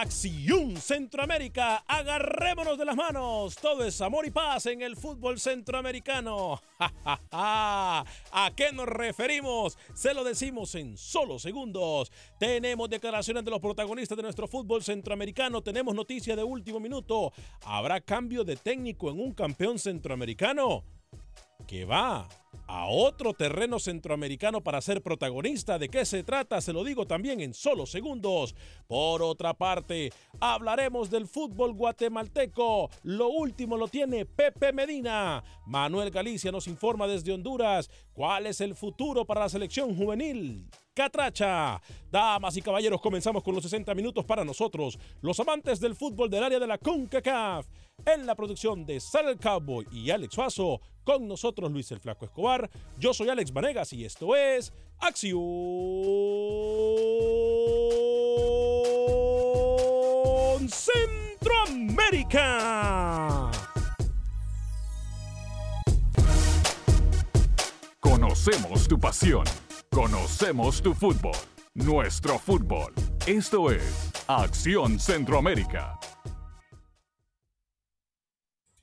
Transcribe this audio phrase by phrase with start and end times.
[0.00, 3.54] Acción Centroamérica, agarrémonos de las manos.
[3.56, 6.58] Todo es amor y paz en el fútbol centroamericano.
[7.30, 8.04] ¿A
[8.56, 9.76] qué nos referimos?
[9.92, 12.10] Se lo decimos en solo segundos.
[12.38, 15.62] Tenemos declaraciones de los protagonistas de nuestro fútbol centroamericano.
[15.62, 17.34] Tenemos noticia de último minuto.
[17.66, 20.82] ¿Habrá cambio de técnico en un campeón centroamericano?
[21.66, 22.26] que va
[22.70, 25.76] a otro terreno centroamericano para ser protagonista.
[25.76, 26.60] ¿De qué se trata?
[26.60, 28.54] Se lo digo también en solo segundos.
[28.86, 32.88] Por otra parte, hablaremos del fútbol guatemalteco.
[33.02, 35.42] Lo último lo tiene Pepe Medina.
[35.66, 40.68] Manuel Galicia nos informa desde Honduras cuál es el futuro para la selección juvenil.
[40.94, 41.80] Catracha.
[42.10, 46.44] Damas y caballeros, comenzamos con los 60 minutos para nosotros, los amantes del fútbol del
[46.44, 47.66] área de la CONCACAF.
[48.06, 52.24] En la producción de Sal el Cowboy y Alex Faso, con nosotros Luis el Flaco
[52.24, 52.70] Escobar.
[52.98, 55.40] Yo soy Alex Vanegas y esto es Acción
[60.68, 63.50] Centroamérica.
[68.00, 69.44] Conocemos tu pasión.
[69.90, 71.36] Conocemos tu fútbol.
[71.74, 72.94] Nuestro fútbol.
[73.26, 75.98] Esto es Acción Centroamérica.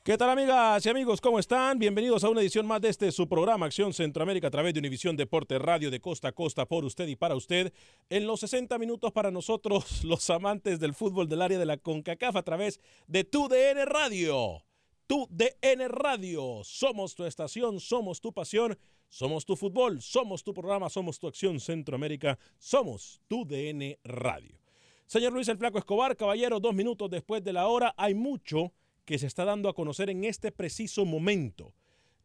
[0.07, 1.19] ¿Qué tal amigas y amigos?
[1.19, 1.79] ¿Cómo están?
[1.79, 5.17] Bienvenidos a una edición más de este su programa Acción Centroamérica a través de Univisión
[5.17, 7.73] Deporte Radio de costa a costa por usted y para usted.
[8.09, 12.37] En los 60 minutos para nosotros, los amantes del fútbol del área de la CONCACAF
[12.37, 14.63] a través de tu DN Radio.
[15.07, 16.61] Tu DN Radio.
[16.63, 18.79] Somos tu estación, somos tu pasión,
[19.09, 24.57] somos tu fútbol, somos tu programa, somos tu Acción Centroamérica, somos tu DN Radio.
[25.05, 28.71] Señor Luis el Flaco Escobar, caballero, dos minutos después de la hora, hay mucho
[29.07, 31.73] que se está dando a conocer en este preciso momento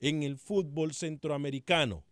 [0.01, 2.05] en el fútbol centroamericano.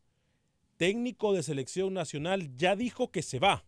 [0.77, 3.65] Técnico de selección nacional ya dijo que se va.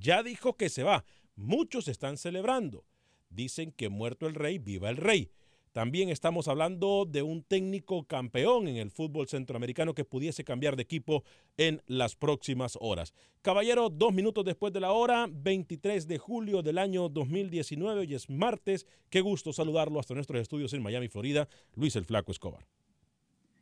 [0.00, 1.04] Ya dijo que se va.
[1.36, 2.84] Muchos están celebrando.
[3.30, 5.30] Dicen que muerto el rey, viva el rey.
[5.74, 10.84] También estamos hablando de un técnico campeón en el fútbol centroamericano que pudiese cambiar de
[10.84, 11.24] equipo
[11.56, 13.12] en las próximas horas.
[13.42, 18.30] Caballero, dos minutos después de la hora, 23 de julio del año 2019, hoy es
[18.30, 18.86] martes.
[19.10, 21.48] Qué gusto saludarlo hasta nuestros estudios en Miami, Florida.
[21.74, 22.64] Luis el Flaco Escobar.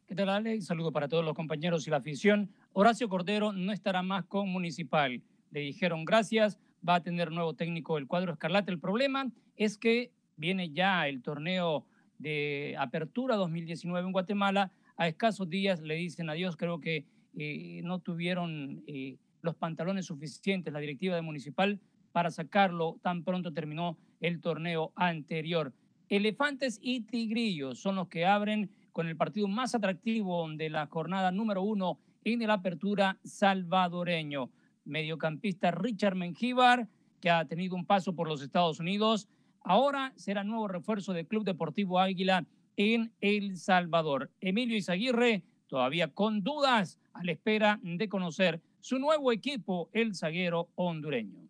[0.07, 0.61] ¿Qué tal, Ale?
[0.61, 2.53] Saludo para todos los compañeros y la afición.
[2.75, 5.23] Horacio Cordero no estará más con Municipal.
[5.51, 8.71] Le dijeron gracias, va a tener nuevo técnico el cuadro Escarlata.
[8.71, 11.87] El problema es que viene ya el torneo
[12.23, 14.73] de Apertura 2019 en Guatemala.
[14.97, 16.57] A escasos días le dicen adiós.
[16.57, 17.05] Creo que
[17.37, 21.81] eh, no tuvieron eh, los pantalones suficientes la directiva de Municipal
[22.13, 22.99] para sacarlo.
[23.03, 25.75] Tan pronto terminó el torneo anterior.
[26.09, 31.33] Elefantes y Tigrillos son los que abren con el partido más atractivo de la jornada
[31.33, 34.51] número uno en el Apertura salvadoreño.
[34.85, 36.89] Mediocampista Richard Mengíbar,
[37.21, 39.29] que ha tenido un paso por los Estados Unidos,
[39.65, 44.31] ahora será nuevo refuerzo del Club Deportivo Águila en El Salvador.
[44.41, 50.69] Emilio Izaguirre todavía con dudas a la espera de conocer su nuevo equipo, el zaguero
[50.75, 51.49] hondureño.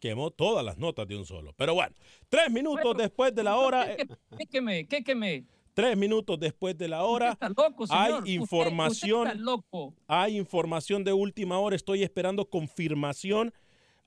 [0.00, 1.52] Quemó todas las notas de un solo.
[1.56, 1.94] Pero bueno,
[2.28, 3.96] tres minutos después de la hora.
[3.96, 4.08] ¿Qué,
[4.38, 4.86] qué, quemé?
[4.86, 5.44] ¿Qué quemé?
[5.74, 7.32] Tres minutos después de la hora.
[7.32, 9.28] Está loco, hay información.
[9.28, 9.94] Usted, usted está loco.
[10.06, 11.76] Hay información de última hora.
[11.76, 13.52] Estoy esperando confirmación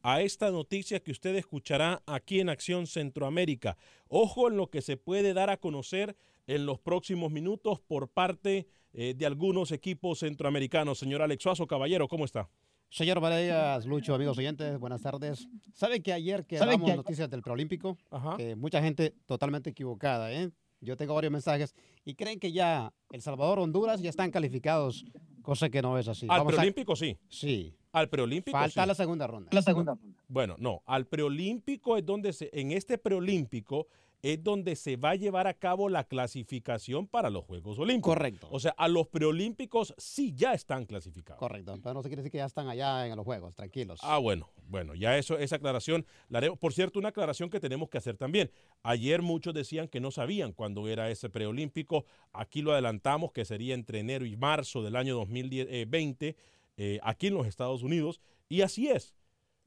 [0.04, 3.78] a esta noticia que usted escuchará aquí en Acción Centroamérica.
[4.10, 6.16] Ojo en lo que se puede dar a conocer
[6.46, 11.00] en los próximos minutos por parte eh, de algunos equipos centroamericanos.
[11.00, 12.50] Señor Alex Suazo, caballero, ¿cómo está?
[12.90, 15.48] Señor Vareas, Lucho, amigos oyentes, buenas tardes.
[15.74, 16.96] ¿Sabe que ayer que damos que...
[16.96, 17.98] noticias del preolímpico,
[18.38, 20.52] que mucha gente totalmente equivocada, ¿eh?
[20.84, 21.76] Yo tengo varios mensajes
[22.06, 25.06] y creen que ya El Salvador, Honduras ya están calificados,
[25.42, 26.28] cosa que no es así.
[26.30, 26.96] Al Vamos preolímpico a...
[26.96, 27.18] sí.
[27.30, 27.76] Sí.
[27.92, 28.88] Al preolímpico Falta sí.
[28.88, 29.50] la segunda ronda.
[29.54, 30.18] La segunda ronda.
[30.28, 33.88] Bueno, no, al preolímpico es donde se, en este preolímpico
[34.24, 38.14] es donde se va a llevar a cabo la clasificación para los Juegos Olímpicos.
[38.16, 38.48] Correcto.
[38.52, 41.40] O sea, a los preolímpicos sí ya están clasificados.
[41.40, 41.78] Correcto.
[41.84, 44.00] Pero no se quiere decir que ya están allá en los Juegos, tranquilos.
[44.02, 46.58] Ah, bueno, bueno, ya eso, esa aclaración la haremos.
[46.58, 48.50] Por cierto, una aclaración que tenemos que hacer también.
[48.82, 52.06] Ayer muchos decían que no sabían cuándo era ese preolímpico.
[52.32, 56.38] Aquí lo adelantamos, que sería entre enero y marzo del año 2020,
[56.78, 58.22] eh, aquí en los Estados Unidos.
[58.48, 59.14] Y así es.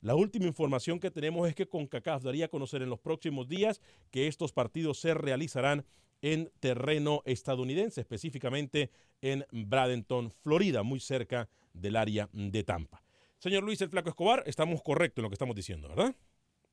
[0.07, 3.83] La última información que tenemos es que CONCACAF daría a conocer en los próximos días
[4.13, 5.85] que estos partidos se realizarán
[6.23, 13.03] en terreno estadounidense, específicamente en Bradenton, Florida, muy cerca del área de Tampa.
[13.39, 16.15] Señor Luis el Flaco Escobar, estamos correctos en lo que estamos diciendo, ¿verdad?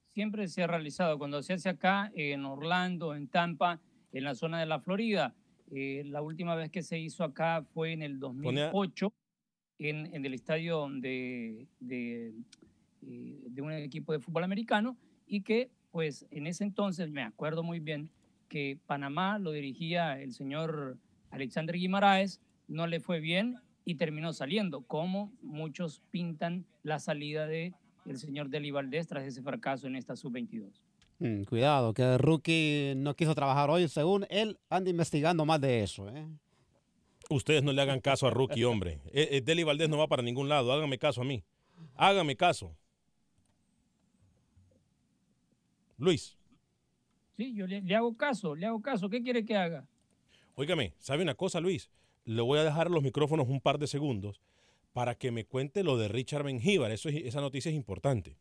[0.09, 3.81] Siempre se ha realizado cuando se hace acá en Orlando, en Tampa,
[4.12, 5.33] en la zona de la Florida.
[5.71, 9.12] Eh, la última vez que se hizo acá fue en el 2008,
[9.79, 12.31] en, en el estadio de, de
[13.05, 14.97] de un equipo de fútbol americano
[15.27, 18.09] y que pues en ese entonces me acuerdo muy bien
[18.50, 20.97] que Panamá lo dirigía el señor
[21.31, 27.73] Alexander Guimaraes, no le fue bien y terminó saliendo, como muchos pintan la salida de
[28.05, 30.81] el señor Deli Valdés tras ese fracaso en esta sub-22.
[31.19, 35.83] Mm, cuidado, que el rookie no quiso trabajar hoy, según él anda investigando más de
[35.83, 36.09] eso.
[36.09, 36.27] ¿eh?
[37.29, 39.00] Ustedes no le hagan caso a rookie, hombre.
[39.13, 41.44] Eh, eh, Deli Valdés no va para ningún lado, hágame caso a mí.
[41.95, 42.75] Hágame caso.
[45.98, 46.38] Luis.
[47.31, 49.10] Sí, yo le, le, hago caso, le hago caso.
[49.10, 49.88] ¿Qué quiere que haga?
[50.56, 51.90] Óigame, ¿sabe una cosa, Luis?
[52.25, 54.40] Le voy a dejar los micrófonos un par de segundos
[54.94, 56.92] para que me cuente lo de Richard Benjíbar.
[56.92, 58.38] Eso es, esa noticia es importante.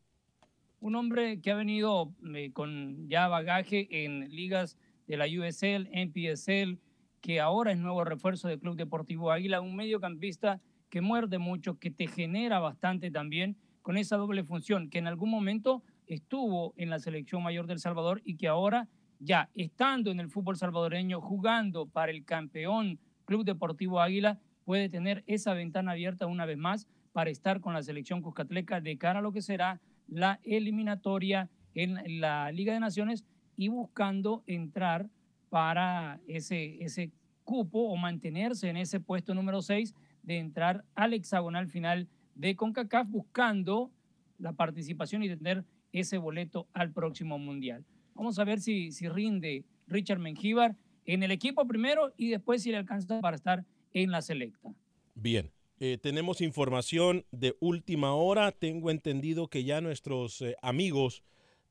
[0.79, 4.77] Un hombre que ha venido eh, con ya bagaje en ligas
[5.07, 6.77] de la USL, NPSL,
[7.21, 11.89] que ahora es nuevo refuerzo del Club Deportivo Águila, un mediocampista que muerde mucho, que
[11.89, 16.99] te genera bastante también con esa doble función, que en algún momento estuvo en la
[16.99, 18.87] selección mayor del Salvador y que ahora,
[19.19, 25.23] ya estando en el fútbol salvadoreño, jugando para el campeón Club Deportivo Águila, puede tener
[25.27, 29.21] esa ventana abierta una vez más para estar con la selección cuscatleca de cara a
[29.21, 33.23] lo que será la eliminatoria en la Liga de Naciones
[33.55, 35.09] y buscando entrar
[35.49, 37.11] para ese, ese
[37.43, 43.07] cupo o mantenerse en ese puesto número 6 de entrar al hexagonal final de CONCACAF
[43.09, 43.91] buscando
[44.39, 47.85] la participación y tener ese boleto al próximo Mundial.
[48.15, 50.75] Vamos a ver si, si rinde Richard Mengíbar
[51.05, 54.73] en el equipo primero y después si le alcanza para estar en la selecta.
[55.15, 58.51] Bien, eh, tenemos información de última hora.
[58.51, 61.23] Tengo entendido que ya nuestros eh, amigos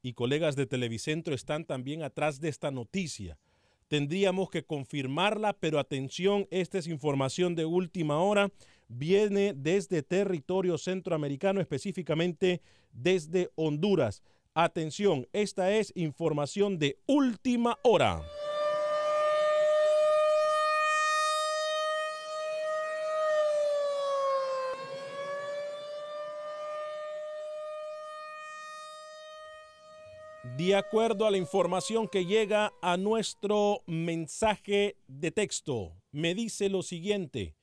[0.03, 3.39] y colegas de Televicentro están también atrás de esta noticia.
[3.89, 8.51] Tendríamos que confirmarla, pero atención, esta es información de última hora.
[8.95, 12.61] Viene desde territorio centroamericano, específicamente
[12.93, 14.23] desde Honduras.
[14.53, 18.23] Atención, esta es información de última hora.
[30.59, 36.83] De acuerdo a la información que llega a nuestro mensaje de texto, me dice lo
[36.83, 37.55] siguiente.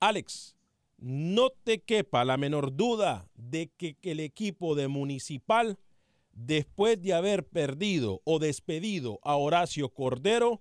[0.00, 0.56] Alex,
[0.98, 5.78] no te quepa la menor duda de que, el equipo de Municipal,
[6.32, 10.60] después de haber perdido o despedido a Horacio Cordero,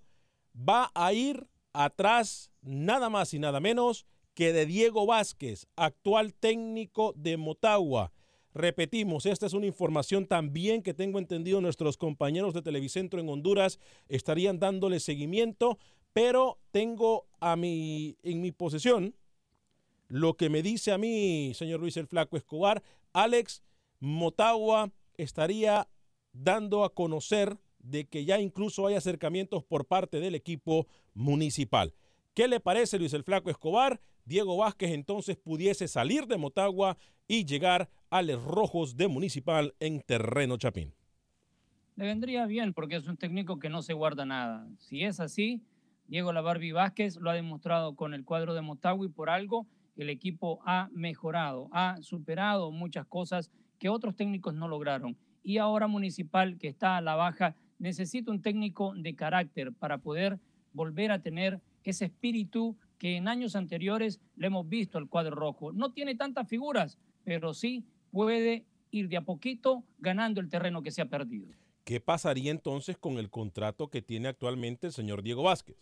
[0.57, 7.13] va a ir atrás nada más y nada menos que de Diego Vázquez, actual técnico
[7.17, 8.13] de Motagua.
[8.53, 13.79] Repetimos, esta es una información también que tengo entendido nuestros compañeros de Televicentro en Honduras
[14.07, 15.77] estarían dándole seguimiento,
[16.13, 19.13] pero tengo a mi, en mi posesión
[20.07, 22.83] lo que me dice a mí, señor Luis el Flaco Escobar,
[23.13, 23.63] Alex
[23.99, 25.87] Motagua estaría
[26.33, 31.93] dando a conocer de que ya incluso hay acercamientos por parte del equipo municipal.
[32.33, 34.01] ¿Qué le parece Luis el Flaco Escobar?
[34.25, 36.97] Diego Vázquez entonces pudiese salir de Motagua
[37.27, 40.93] y llegar a los rojos de Municipal en terreno Chapín.
[41.95, 44.67] Le vendría bien porque es un técnico que no se guarda nada.
[44.79, 45.61] Si es así,
[46.07, 50.09] Diego Labarbi Vázquez lo ha demostrado con el cuadro de Motagua y por algo el
[50.09, 55.17] equipo ha mejorado, ha superado muchas cosas que otros técnicos no lograron.
[55.43, 60.39] Y ahora Municipal, que está a la baja, necesita un técnico de carácter para poder
[60.73, 65.71] volver a tener ese espíritu que en años anteriores le hemos visto al cuadro rojo.
[65.71, 70.91] No tiene tantas figuras, pero sí puede ir de a poquito ganando el terreno que
[70.91, 71.47] se ha perdido.
[71.83, 75.77] ¿Qué pasaría entonces con el contrato que tiene actualmente el señor Diego Vázquez?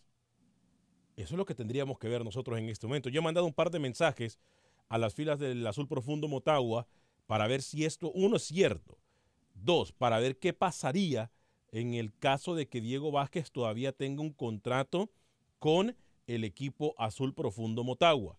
[1.16, 3.10] Eso es lo que tendríamos que ver nosotros en este momento.
[3.10, 4.40] Yo he mandado un par de mensajes
[4.90, 6.88] a las filas del Azul Profundo Motagua
[7.28, 8.98] para ver si esto, uno, es cierto.
[9.54, 11.32] Dos, para ver qué pasaría
[11.72, 15.10] en el caso de que Diego Vázquez todavía tenga un contrato
[15.60, 15.96] con
[16.28, 18.38] el equipo Azul Profundo Motagua.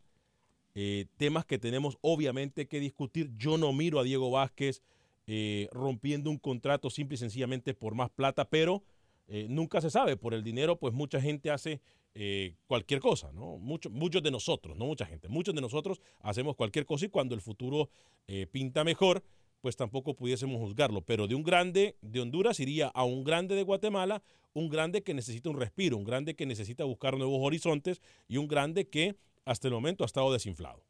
[0.75, 3.31] Eh, temas que tenemos obviamente que discutir.
[3.37, 4.83] Yo no miro a Diego Vázquez
[5.26, 8.83] eh, rompiendo un contrato simple y sencillamente por más plata, pero
[9.28, 10.16] eh, nunca se sabe.
[10.16, 11.81] Por el dinero, pues mucha gente hace
[12.16, 13.59] eh, cualquier cosa, ¿no?
[13.59, 17.35] Muchos, muchos de nosotros, no mucha gente, muchos de nosotros hacemos cualquier cosa y cuando
[17.35, 17.90] el futuro
[18.28, 19.25] eh, pinta mejor,
[19.61, 21.00] pues tampoco pudiésemos juzgarlo.
[21.00, 25.12] Pero de un grande de Honduras iría a un grande de Guatemala, un grande que
[25.12, 29.66] necesita un respiro, un grande que necesita buscar nuevos horizontes y un grande que hasta
[29.66, 30.85] el momento ha estado desinflado.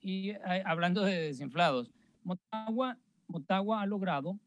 [0.00, 1.90] Y eh, hablando de desinflados,
[2.24, 2.96] Motagua,
[3.28, 4.38] Motagua ha logrado,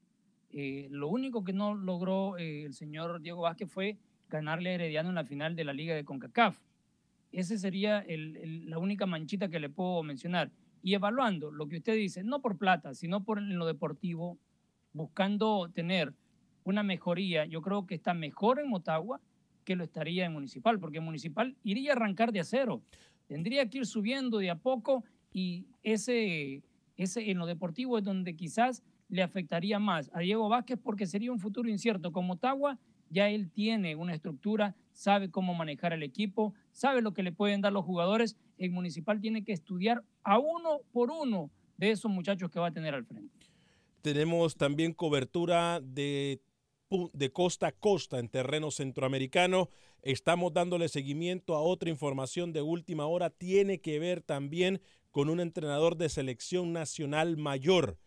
[0.51, 3.97] lo único que no logró el señor Diego Vázquez fue
[4.29, 6.59] ganarle a Herediano en la final de la Liga de CONCACAF.
[7.31, 10.51] Esa sería la única manchita que le puedo mencionar.
[10.81, 14.37] Y evaluando lo que usted dice, no por plata, sino por en lo deportivo,
[14.93, 16.13] buscando tener
[16.63, 19.21] una mejoría, yo creo que está mejor en Motagua
[19.65, 22.81] que lo estaría en Municipal, porque Municipal iría a arrancar de acero.
[23.27, 25.03] Tendría que ir subiendo de a poco
[25.33, 26.63] y ese,
[26.95, 31.31] ese en lo deportivo es donde quizás le afectaría más a Diego Vázquez porque sería
[31.31, 32.11] un futuro incierto.
[32.11, 37.23] Con Motagua ya él tiene una estructura, sabe cómo manejar el equipo, sabe lo que
[37.23, 38.37] le pueden dar los jugadores.
[38.57, 42.73] El municipal tiene que estudiar a uno por uno de esos muchachos que va a
[42.73, 43.47] tener al frente.
[44.01, 46.39] Tenemos también cobertura de,
[47.13, 49.69] de costa a costa en terreno centroamericano.
[50.01, 53.29] Estamos dándole seguimiento a otra información de última hora.
[53.29, 54.81] Tiene que ver también
[55.11, 57.97] con un entrenador de selección nacional mayor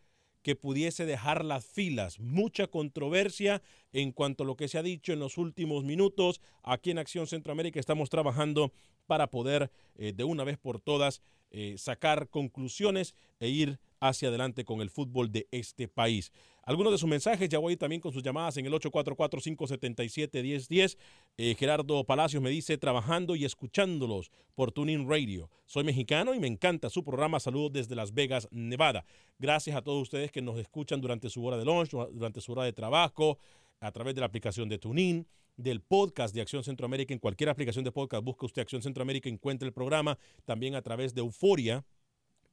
[0.42, 2.20] que pudiese dejar las filas.
[2.20, 6.40] Mucha controversia en cuanto a lo que se ha dicho en los últimos minutos.
[6.62, 8.72] Aquí en Acción Centroamérica estamos trabajando
[9.08, 14.66] para poder eh, de una vez por todas eh, sacar conclusiones e ir hacia adelante
[14.66, 16.30] con el fútbol de este país.
[16.62, 20.98] Algunos de sus mensajes, ya voy también con sus llamadas en el 844-577-1010.
[21.38, 25.48] Eh, Gerardo Palacios me dice, trabajando y escuchándolos por Tuning Radio.
[25.64, 27.40] Soy mexicano y me encanta su programa.
[27.40, 29.06] Saludos desde Las Vegas, Nevada.
[29.38, 32.64] Gracias a todos ustedes que nos escuchan durante su hora de lunch, durante su hora
[32.64, 33.38] de trabajo,
[33.80, 35.26] a través de la aplicación de TuneIn
[35.58, 37.12] del podcast de Acción Centroamérica.
[37.12, 40.18] En cualquier aplicación de podcast, busca usted Acción Centroamérica, encuentre el programa.
[40.46, 41.84] También a través de Euforia,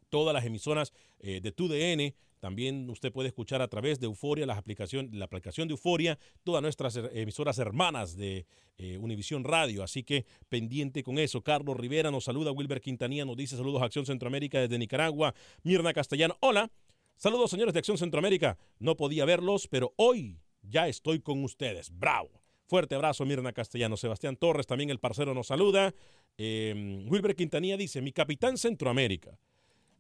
[0.10, 2.14] todas las emisoras eh, de TUDN.
[2.40, 6.62] También usted puede escuchar a través de Euforia, la aplicación, la aplicación de Euforia, todas
[6.62, 8.46] nuestras emisoras hermanas de
[8.78, 9.84] eh, Univisión Radio.
[9.84, 11.42] Así que pendiente con eso.
[11.42, 15.34] Carlos Rivera nos saluda, Wilber Quintanilla nos dice saludos a Acción Centroamérica desde Nicaragua.
[15.64, 16.72] Mirna Castellano, hola.
[17.18, 18.58] Saludos señores de Acción Centroamérica.
[18.80, 21.98] No podía verlos, pero hoy ya estoy con ustedes.
[21.98, 22.45] Bravo.
[22.68, 23.96] Fuerte abrazo, Mirna Castellano.
[23.96, 25.94] Sebastián Torres, también el parcero nos saluda.
[26.38, 29.38] Em, Wilber Quintanilla dice, mi capitán Centroamérica.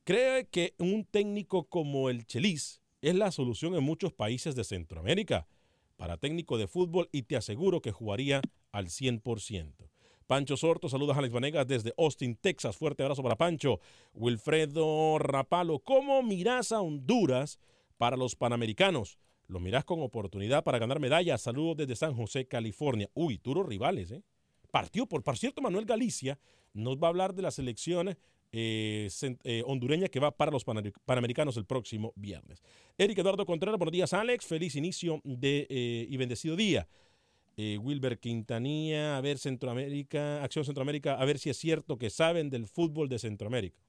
[0.03, 5.47] ¿Cree que un técnico como el Chelis es la solución en muchos países de Centroamérica
[5.95, 8.41] para técnico de fútbol y te aseguro que jugaría
[8.71, 9.89] al 100%?
[10.27, 12.75] Pancho Sorto, saludos a Alex Vanegas desde Austin, Texas.
[12.75, 13.79] Fuerte abrazo para Pancho.
[14.15, 17.59] Wilfredo Rapalo, ¿cómo miras a Honduras
[17.97, 19.19] para los Panamericanos?
[19.47, 21.41] Lo mirás con oportunidad para ganar medallas.
[21.41, 23.09] Saludos desde San José, California.
[23.13, 24.23] Uy, duros rivales, ¿eh?
[24.71, 26.37] Partió por, por cierto, Manuel Galicia
[26.73, 28.17] nos va a hablar de la selección
[28.57, 29.09] eh,
[29.43, 32.63] eh, hondureña que va para los Panamericanos el próximo viernes.
[32.97, 34.45] Eric Eduardo Contreras, buenos días, Alex.
[34.45, 36.87] Feliz inicio de, eh, y bendecido día.
[37.57, 42.67] Wilber Quintanilla, a ver Centroamérica, Acción Centroamérica, a ver si es cierto que saben del
[42.67, 43.79] fútbol de Centroamérica.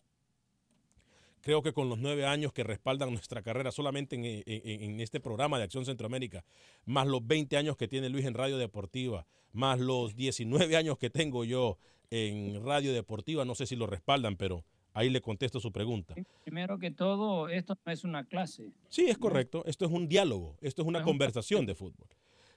[1.47, 5.63] Creo que con los nueve años que respaldan nuestra carrera solamente en, este programa de
[5.63, 6.45] Acción Centroamérica,
[6.87, 11.09] más los 20 años que tiene Luis en Radio Deportiva, más los 19 años que
[11.09, 11.79] tengo yo
[12.11, 16.17] en Radio Deportiva, no sé si lo respaldan, pero ahí le contesto su pregunta.
[16.43, 18.73] Primero que todo, esto no es una clase.
[18.89, 19.63] Sí, es correcto.
[19.67, 22.09] Esto es un diálogo, esto es una conversación de fútbol.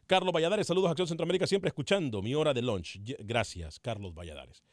[0.07, 2.99] Carlos Valladares, saludos a Acción Centroamérica, siempre escuchando mi hora de lunch.
[3.19, 4.63] Gracias, Carlos Valladares.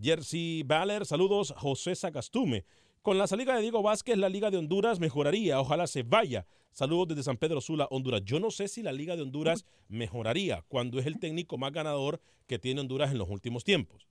[0.00, 2.64] Jersey Baller, saludos, José Sagastume.
[3.06, 5.60] Con la salida de Diego Vázquez, la Liga de Honduras mejoraría.
[5.60, 6.44] Ojalá se vaya.
[6.72, 8.22] Saludos desde San Pedro Sula, Honduras.
[8.24, 12.20] Yo no sé si la Liga de Honduras mejoraría cuando es el técnico más ganador
[12.48, 14.08] que tiene Honduras en los últimos tiempos.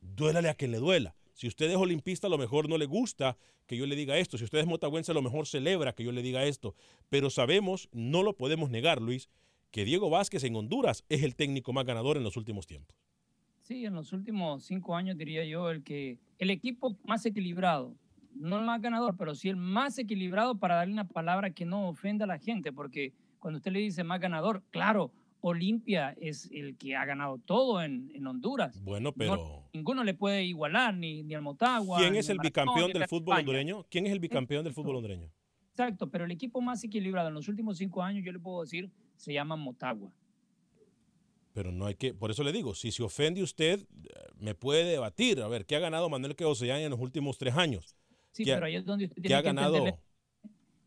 [0.00, 1.16] Duélale a quien le duela.
[1.34, 4.38] Si usted es olimpista, a lo mejor no le gusta que yo le diga esto.
[4.38, 6.76] Si usted es motagüense, a lo mejor celebra que yo le diga esto.
[7.08, 9.28] Pero sabemos, no lo podemos negar, Luis,
[9.72, 12.96] que Diego Vázquez en Honduras es el técnico más ganador en los últimos tiempos.
[13.66, 17.96] Sí, en los últimos cinco años diría yo el que el equipo más equilibrado,
[18.32, 21.88] no el más ganador, pero sí el más equilibrado para darle una palabra que no
[21.88, 26.76] ofenda a la gente, porque cuando usted le dice más ganador, claro, Olimpia es el
[26.76, 28.80] que ha ganado todo en, en Honduras.
[28.84, 29.64] Bueno, pero...
[29.74, 31.98] ninguno le puede igualar, ni, ni al Motagua.
[31.98, 33.84] ¿Quién es el bicampeón del fútbol hondureño?
[33.90, 35.28] ¿Quién es el bicampeón del fútbol hondureño?
[35.70, 38.92] Exacto, pero el equipo más equilibrado en los últimos cinco años, yo le puedo decir,
[39.16, 40.12] se llama Motagua.
[41.56, 43.88] Pero no hay que, por eso le digo, si se ofende usted,
[44.36, 47.96] me puede debatir, a ver, ¿qué ha ganado Manuel Queosellán en los últimos tres años?
[48.32, 49.98] Sí, pero ahí es donde usted tiene ha que ganado?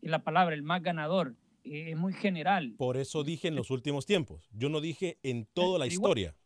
[0.00, 1.34] la palabra, el más ganador,
[1.64, 2.76] eh, es muy general.
[2.78, 6.36] Por eso dije en los últimos tiempos, yo no dije en toda la historia.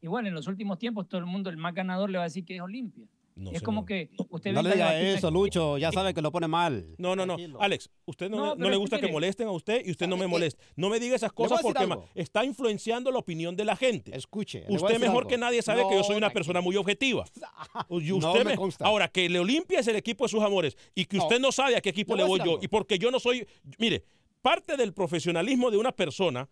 [0.00, 2.44] Igual, en los últimos tiempos todo el mundo, el más ganador le va a decir
[2.44, 3.06] que es Olimpia
[3.52, 6.94] es como que usted No le diga eso, Lucho, ya sabe que lo pone mal.
[6.98, 7.36] No, no, no.
[7.60, 10.62] Alex, usted no, no, le gusta que molesten a usted y usted no me moleste.
[10.76, 14.16] No me diga esas cosas porque está influenciando la opinión de la gente.
[14.16, 14.64] Escuche.
[14.68, 17.24] Usted mejor que nadie sabe que yo soy una persona muy objetiva.
[17.88, 21.40] Usted me Ahora, que le Olimpia es el equipo de sus amores y que usted
[21.40, 23.46] no sabe a qué equipo le voy yo y porque yo no soy...
[23.78, 24.04] Mire,
[24.42, 26.48] parte del profesionalismo de una persona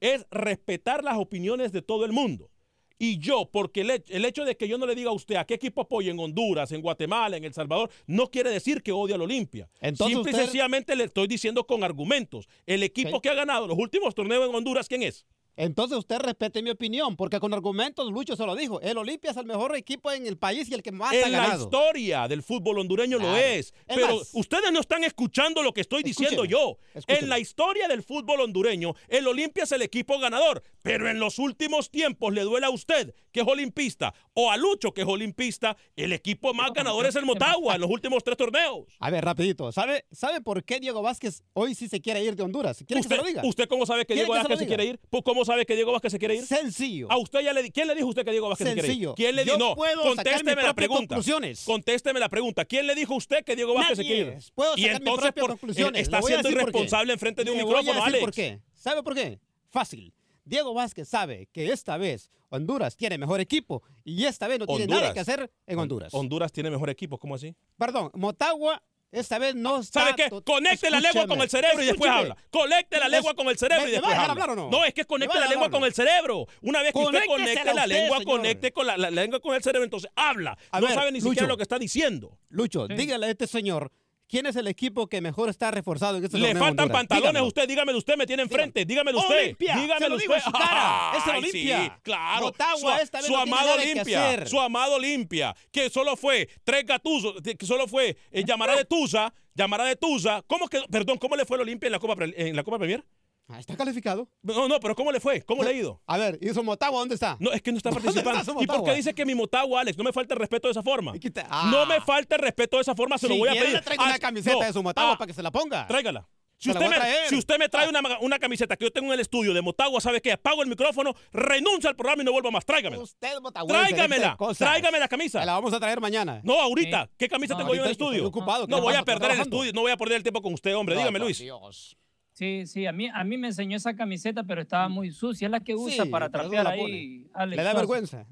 [0.00, 2.50] es respetar las opiniones de todo el mundo.
[2.98, 5.54] Y yo, porque el, hecho de que yo no le diga a usted a qué
[5.54, 9.22] equipo apoya en Honduras, en Guatemala, en El Salvador, no quiere decir que odia al
[9.22, 9.68] Olimpia.
[9.96, 12.48] Simple y sencillamente le estoy diciendo con argumentos.
[12.66, 15.26] El equipo que ha ganado los últimos torneos en Honduras, ¿quién es?
[15.56, 18.80] Entonces usted respete mi opinión, porque con argumentos Lucho se lo dijo.
[18.80, 21.44] El Olimpia es el mejor equipo en el país y el que más ha ganado.
[21.44, 23.72] En la historia del fútbol hondureño lo es.
[23.86, 26.78] pero ustedes no están escuchando lo que estoy diciendo yo.
[27.06, 30.62] En la historia del fútbol hondureño, el Olimpia es el equipo ganador.
[30.82, 34.94] Pero en los últimos tiempos le duele a usted, que es olimpista, o a Lucho,
[34.94, 38.84] que es olimpista, el equipo más ganador es el Motagua en los últimos tres torneos.
[39.00, 39.72] A ver, rapidito.
[39.72, 42.84] ¿Sabe, ¿Sabe por qué Diego Vázquez hoy sí se quiere ir de Honduras?
[42.86, 43.42] ¿Quiere usted, que se lo diga?
[43.44, 45.00] ¿Usted cómo sabe que Diego Vázquez se quiere ir?
[45.24, 46.46] ¿Cómo sabe que Diego Vázquez se quiere ir?
[46.46, 47.10] Sencillo.
[47.10, 49.08] ¿A usted ya le ¿Quién le dijo a usted que Diego Vázquez se quiere ir?
[49.16, 49.58] ¿Quién le dijo?
[49.58, 51.16] No, contésteme la pregunta.
[51.16, 51.64] Conclusiones.
[51.64, 52.64] Contésteme la pregunta.
[52.64, 54.44] ¿Quién le dijo a usted que Diego Vázquez se quiere ir?
[54.54, 56.02] Puedo sacar y entonces por, conclusiones.
[56.02, 58.20] está siendo irresponsable en frente de un micrófono, Alex.
[58.20, 58.60] ¿Por qué?
[58.74, 59.40] ¿Sabe por qué?
[59.70, 60.14] Fácil.
[60.44, 64.86] Diego Vázquez sabe que esta vez Honduras tiene mejor equipo y esta vez no tiene
[64.86, 66.12] nada que hacer en Honduras.
[66.12, 67.54] Honduras tiene mejor equipo, ¿cómo así?
[67.76, 68.82] Perdón, Motagua
[69.14, 70.00] esta vez no está.
[70.00, 70.42] ¿Sabe qué?
[70.42, 72.36] Conecte la lengua con el cerebro y después habla.
[72.50, 74.32] Conecte la lengua con el cerebro y después habla.
[74.32, 74.70] Hablar o no?
[74.70, 76.46] no, es que conecte la lengua con el cerebro.
[76.62, 80.10] Una vez que usted conecte la lengua, conecte con la, lengua con el cerebro, entonces
[80.16, 80.58] habla.
[80.80, 82.38] no sabe ni siquiera lo que está diciendo.
[82.48, 83.90] Lucho, dígale a este señor
[84.26, 87.68] ¿Quién es el equipo que mejor está reforzado en este Le faltan pantalones a usted,
[87.68, 89.44] dígamelo usted, me tiene enfrente, dígamelo usted.
[89.44, 89.76] Olimpia.
[89.76, 90.40] Dígamelo usted.
[90.40, 91.12] Su cara.
[91.16, 91.84] es el Olimpia.
[91.84, 92.52] Sí, claro.
[92.78, 94.46] su, esta vez su amado Olimpia.
[94.46, 99.32] Su amado Olimpia, que solo fue tres gatuzos, que solo fue eh, llamará de Tusa,
[99.54, 100.42] llamará de Tusa.
[100.46, 103.04] ¿Cómo que, perdón, cómo le fue el Olimpia en la Copa, en la Copa Premier?
[103.48, 104.28] Ah, está calificado.
[104.42, 105.42] No, no, pero ¿cómo le fue?
[105.42, 106.00] ¿Cómo le ha ido?
[106.06, 107.36] A ver, ¿y su Motagua dónde está?
[107.40, 108.62] No, es que no está participando.
[108.62, 109.98] ¿Y por qué dice que mi Motagua, Alex?
[109.98, 111.12] No me falta el respeto de esa forma.
[111.50, 111.68] Ah.
[111.70, 113.74] No me falta el respeto de esa forma, se lo voy a pedir.
[113.74, 115.86] le traigo una ah, camiseta de su Motagua para que se la ponga.
[115.86, 116.26] Tráigala.
[116.56, 116.96] Si usted, me,
[117.28, 120.00] si usted, me, trae una, una, camiseta que yo tengo en el estudio de Motagua,
[120.00, 120.32] ¿sabe qué?
[120.32, 122.64] Apago el micrófono, renuncia al programa y no vuelva más.
[122.64, 123.02] Tráigamela.
[123.02, 123.68] Usted, Motagua.
[123.68, 124.36] Tráigamela.
[124.56, 125.44] Tráigame la camisa.
[125.44, 126.40] la vamos a traer mañana.
[126.42, 127.10] No, ahorita.
[127.18, 128.26] ¿Qué camisa tengo yo en el estudio?
[128.26, 129.72] Ocupado, no voy a perder el estudio.
[129.74, 130.96] No voy a perder el tiempo con usted, hombre.
[130.96, 131.38] Dígame, Luis.
[131.38, 131.98] Dios.
[132.34, 135.46] Sí, sí, a mí, a mí me enseñó esa camiseta, pero estaba muy sucia.
[135.46, 137.28] Es la que usa para trapear ahí.
[137.46, 138.26] ¿Le da vergüenza?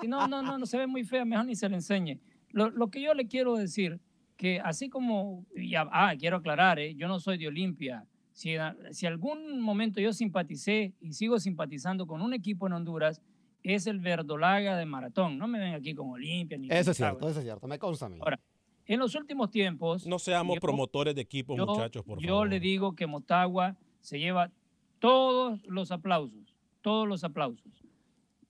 [0.00, 2.18] Sí, no, no, no, no se ve muy fea, mejor ni se le enseñe.
[2.50, 4.00] Lo, lo que yo le quiero decir,
[4.36, 5.46] que así como,
[5.92, 6.96] ah, quiero aclarar, ¿eh?
[6.96, 8.04] yo no soy de Olimpia.
[8.32, 8.56] Si,
[8.90, 13.22] si algún momento yo simpaticé y sigo simpatizando con un equipo en Honduras,
[13.62, 15.38] es el Verdolaga de Maratón.
[15.38, 18.06] No me ven aquí con Olimpia ni Eso es cierto, eso es cierto, me consta
[18.06, 18.18] a mí.
[18.20, 18.40] Ahora,
[18.86, 20.06] en los últimos tiempos...
[20.06, 22.26] No seamos promotores de equipos, muchachos, por favor.
[22.26, 24.50] Yo le digo que Motagua se lleva
[24.98, 27.84] todos los aplausos, todos los aplausos.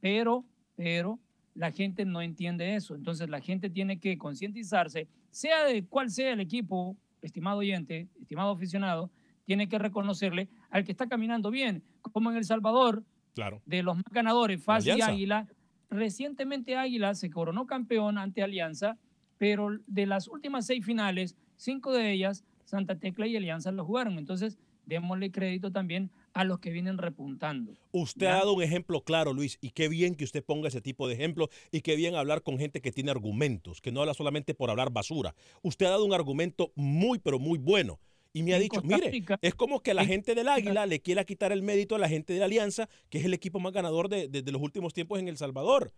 [0.01, 0.45] Pero,
[0.77, 1.19] pero,
[1.55, 2.95] la gente no entiende eso.
[2.95, 8.53] Entonces la gente tiene que concientizarse, sea de cuál sea el equipo, estimado oyente, estimado
[8.53, 9.11] aficionado,
[9.45, 13.63] tiene que reconocerle al que está caminando bien, como en El Salvador, claro.
[13.65, 15.49] de los más ganadores, Faz y Águila.
[15.89, 18.99] Recientemente Águila se coronó campeón ante Alianza
[19.39, 24.19] pero de las últimas seis finales, cinco de ellas, Santa Tecla y Alianza lo jugaron.
[24.19, 27.75] Entonces, démosle crédito también a los que vienen repuntando.
[27.93, 31.09] Usted ha dado un ejemplo claro, Luis, y qué bien que usted ponga ese tipo
[31.09, 34.55] de ejemplo y qué bien hablar con gente que tiene argumentos, que no habla solamente
[34.55, 35.35] por hablar basura.
[35.63, 37.99] Usted ha dado un argumento muy, pero muy bueno.
[38.33, 41.53] Y me ha dicho, mire, es como que la gente del Águila le quiera quitar
[41.53, 44.29] el mérito a la gente de la Alianza, que es el equipo más ganador de,
[44.53, 45.95] los últimos tiempos en El Salvador.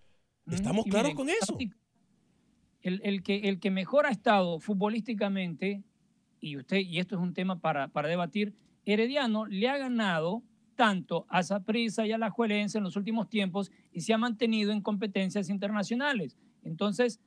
[0.49, 1.59] ¿Estamos claros con eso?
[2.83, 5.83] El, que, el que mejor ha estado futbolísticamente,
[6.41, 10.43] y usted, y esto es un tema para, para debatir, Herediano le ha ganado
[10.77, 14.71] tanto a Saprissa y a la Juelense en los últimos tiempos y se ha mantenido
[14.71, 16.37] en competencias internacionales.
[16.63, 17.21] Entonces,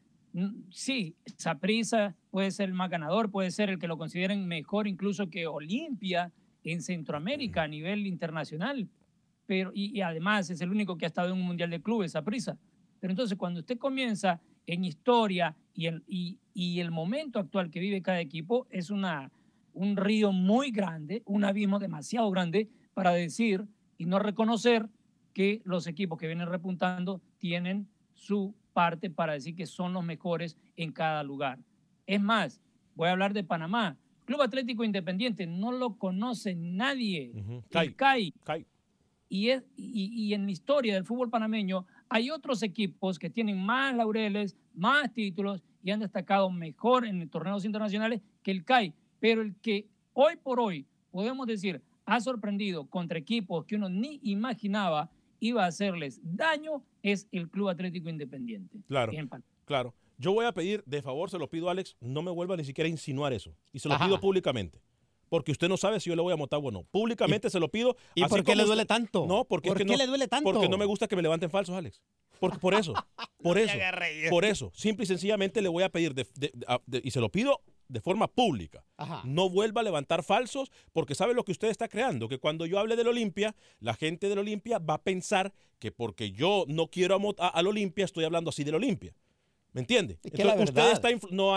[0.69, 5.29] sí, Saprissa puede ser el más ganador, puede ser el que lo consideren mejor incluso
[5.29, 6.31] que Olimpia
[6.63, 8.87] en Centroamérica a nivel internacional,
[9.45, 12.57] pero y, además es el único que ha estado en un mundial de clubes, Saprissa.
[12.99, 17.79] Pero entonces cuando usted comienza en historia y el, y, y el momento actual que
[17.79, 19.31] vive cada equipo es una
[19.73, 23.65] un río muy grande, un abismo demasiado grande para decir
[23.97, 24.87] y no reconocer
[25.33, 30.57] que los equipos que vienen repuntando tienen su parte para decir que son los mejores
[30.75, 31.59] en cada lugar.
[32.05, 32.61] Es más,
[32.95, 33.97] voy a hablar de Panamá.
[34.25, 37.31] Club Atlético Independiente no lo conoce nadie.
[37.71, 38.33] El CAI.
[39.29, 43.95] Y, es, y en la historia del fútbol panameño hay otros equipos que tienen más
[43.95, 49.55] laureles, más títulos y han destacado mejor en torneos internacionales que el CAI pero el
[49.55, 55.63] que hoy por hoy podemos decir ha sorprendido contra equipos que uno ni imaginaba iba
[55.63, 58.77] a hacerles daño es el Club Atlético Independiente.
[58.87, 59.13] Claro.
[59.65, 59.95] Claro.
[60.17, 62.87] Yo voy a pedir, de favor, se lo pido, Alex, no me vuelva ni siquiera
[62.87, 63.55] a insinuar eso.
[63.71, 64.79] Y se lo pido públicamente.
[65.31, 66.83] Porque usted no sabe si yo le voy a montar o no.
[66.83, 67.95] Públicamente se lo pido.
[68.15, 69.25] ¿Y por qué le duele tanto?
[69.25, 70.51] No, porque ¿Por qué le duele tanto?
[70.51, 72.01] Porque no me gusta que me levanten falsos, Alex.
[72.37, 72.93] Porque por eso,
[73.41, 73.77] por eso,
[74.29, 76.13] por eso, simple y sencillamente le voy a pedir,
[77.01, 78.83] y se lo pido de forma pública.
[79.23, 82.77] No vuelva a levantar falsos porque sabe lo que usted está creando, que cuando yo
[82.77, 87.17] hable del Olimpia, la gente del Olimpia va a pensar que porque yo no quiero
[87.37, 89.15] al Olimpia, estoy hablando así del Olimpia.
[89.71, 90.19] ¿Me entiende?
[90.25, 91.55] Es que Entonces, usted está no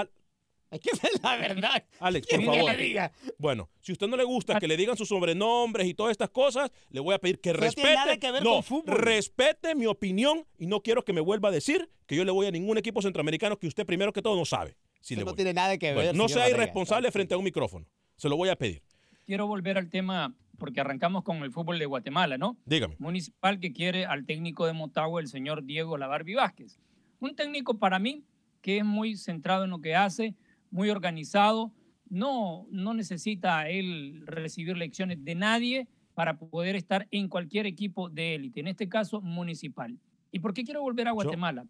[0.74, 1.84] es que es la verdad.
[2.00, 2.76] Alex, por favor.
[2.76, 3.12] diga?
[3.38, 6.30] Bueno, si a usted no le gusta que le digan sus sobrenombres y todas estas
[6.30, 8.18] cosas, le voy a pedir que respete.
[8.42, 12.32] no, respete mi opinión y no quiero que me vuelva a decir que yo le
[12.32, 14.76] voy a ningún equipo centroamericano que usted primero que todo no sabe
[15.16, 16.14] no tiene nada que ver.
[16.14, 17.86] no sea irresponsable frente a un micrófono.
[18.16, 18.82] Se lo voy a pedir.
[19.26, 22.56] Quiero volver al tema, porque arrancamos con el fútbol de Guatemala, ¿no?
[22.64, 22.96] Dígame.
[22.98, 26.78] Municipal que quiere al técnico de Motagua, el señor Diego Lavarbi Vázquez.
[27.20, 28.24] Un técnico para mí
[28.60, 30.34] que es muy centrado en lo que hace,
[30.74, 31.72] muy organizado,
[32.10, 38.34] no, no necesita él recibir lecciones de nadie para poder estar en cualquier equipo de
[38.34, 39.96] élite, en este caso municipal.
[40.32, 41.64] ¿Y por qué quiero volver a Guatemala?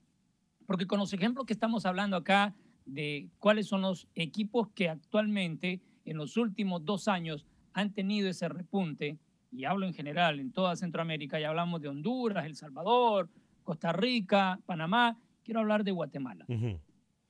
[0.64, 2.54] Porque con los ejemplos que estamos hablando acá
[2.86, 8.48] de cuáles son los equipos que actualmente en los últimos dos años han tenido ese
[8.48, 9.18] repunte,
[9.52, 13.28] y hablo en general en toda Centroamérica, ya hablamos de Honduras, El Salvador,
[13.64, 16.46] Costa Rica, Panamá, quiero hablar de Guatemala.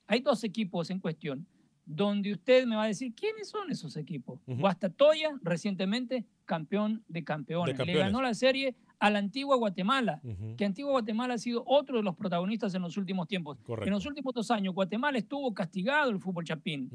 [0.06, 1.48] Hay dos equipos en cuestión
[1.87, 4.40] donde usted me va a decir quiénes son esos equipos.
[4.47, 7.77] Guastatoya, recientemente campeón de campeones.
[7.87, 10.20] Le ganó la serie a la antigua Guatemala,
[10.57, 13.59] que antigua Guatemala ha sido otro de los protagonistas en los últimos tiempos.
[13.87, 16.90] En los últimos dos años, Guatemala estuvo castigado el fútbol chapín.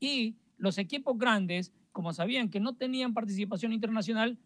[0.00, 4.38] Y los equipos grandes, como sabían que no tenían participación internacional,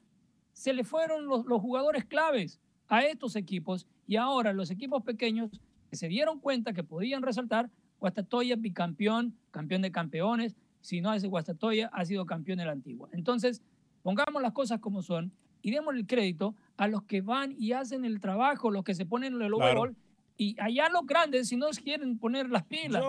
[0.52, 5.60] se le fueron los, los jugadores claves a estos equipos y ahora los equipos pequeños
[5.90, 11.24] que se dieron cuenta que podían resaltar, Guastatoya bicampeón, campeón de campeones, si no es
[11.24, 13.08] Guastatoya, ha sido campeón de la antigua.
[13.12, 13.62] Entonces,
[14.02, 15.32] pongamos las cosas como son
[15.62, 19.06] y demos el crédito a los que van y hacen el trabajo, los que se
[19.06, 19.96] ponen en el overall.
[20.36, 23.02] Y allá los grandes, si no quieren poner las pilas,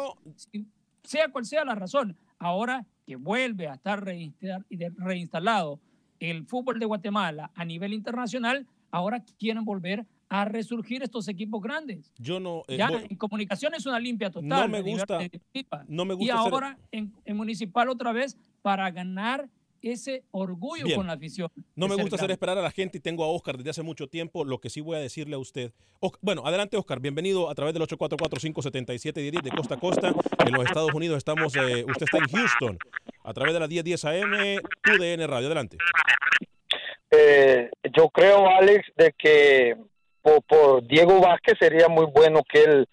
[1.04, 5.80] sea cual sea la razón, ahora que vuelve a estar reinstalado
[6.20, 12.12] el fútbol de Guatemala a nivel internacional, ahora quieren volver a resurgir estos equipos grandes.
[12.18, 12.64] Yo no.
[12.68, 14.48] Eh, ya en comunicación es una limpia total.
[14.48, 15.20] No me gusta.
[15.88, 16.34] No me gusta.
[16.34, 19.50] Y ahora en, en, municipal otra vez para ganar
[19.82, 21.50] ese orgullo con la afición.
[21.76, 24.08] No me gusta hacer esperar a la gente y tengo a Oscar desde hace mucho
[24.08, 24.44] tiempo.
[24.44, 25.72] Lo que sí voy a decirle a usted.
[26.22, 27.00] bueno, adelante, Oscar.
[27.00, 30.14] Bienvenido a través del 844-577 de Costa a Costa.
[30.46, 31.56] En los Estados Unidos estamos.
[31.56, 32.78] Eh, usted está en Houston.
[33.24, 34.60] A través de la 1010 AM,
[34.96, 35.48] UDN Radio.
[35.48, 35.78] Adelante.
[37.12, 39.78] Eh, yo creo, Alex, de que
[40.28, 42.88] por, por Diego Vázquez sería muy bueno que él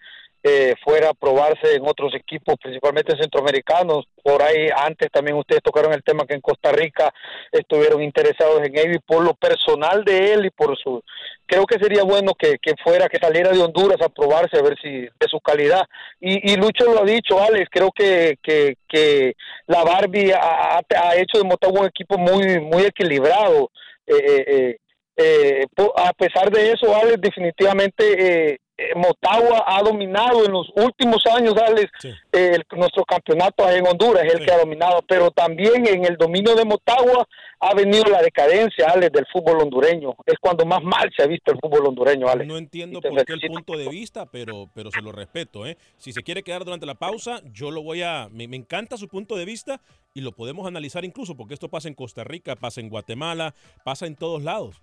[0.47, 4.05] eh, fuera a probarse en otros equipos, principalmente centroamericanos.
[4.23, 7.11] Por ahí antes también ustedes tocaron el tema que en Costa Rica
[7.51, 11.01] estuvieron interesados en y por lo personal de él y por su...
[11.47, 14.89] Creo que sería bueno que, fuera, que saliera de Honduras a probarse a ver si
[14.89, 15.83] de su calidad.
[16.19, 19.35] Y, y Lucho lo ha dicho, Alex, creo que, que, que
[19.67, 20.79] la Barbie ha,
[21.15, 23.69] hecho de Motagua un equipo muy, muy equilibrado
[24.07, 24.77] Eh,
[25.97, 28.59] a pesar de eso, Alex, definitivamente
[28.95, 31.89] Motagua ha dominado en los últimos años, Alex,
[32.75, 36.65] nuestro campeonato en Honduras es el que ha dominado, pero también en el dominio de
[36.65, 37.25] Motagua
[37.61, 40.13] ha venido la decadencia, Alex, del fútbol hondureño.
[40.25, 42.47] Es cuando más mal se ha visto el fútbol hondureño, Alex.
[42.47, 45.65] No entiendo por qué el punto de vista, pero, pero se lo respeto.
[45.65, 45.77] ¿eh?
[45.97, 48.27] Si se quiere quedar durante la pausa, yo lo voy a...
[48.31, 49.79] Me, me encanta su punto de vista
[50.13, 54.05] y lo podemos analizar incluso porque esto pasa en Costa Rica, pasa en Guatemala, pasa
[54.05, 54.81] en todos lados.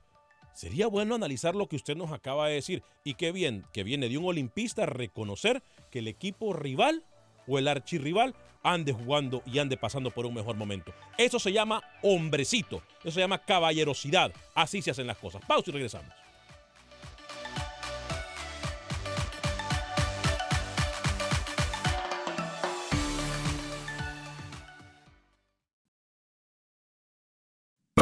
[0.55, 2.83] Sería bueno analizar lo que usted nos acaba de decir.
[3.05, 7.05] Y qué bien que viene de un olimpista reconocer que el equipo rival
[7.47, 10.93] o el archirrival ande jugando y ande pasando por un mejor momento.
[11.19, 12.83] Eso se llama hombrecito.
[13.01, 14.33] Eso se llama caballerosidad.
[14.55, 15.43] Así se hacen las cosas.
[15.47, 16.22] Pausa y regresamos.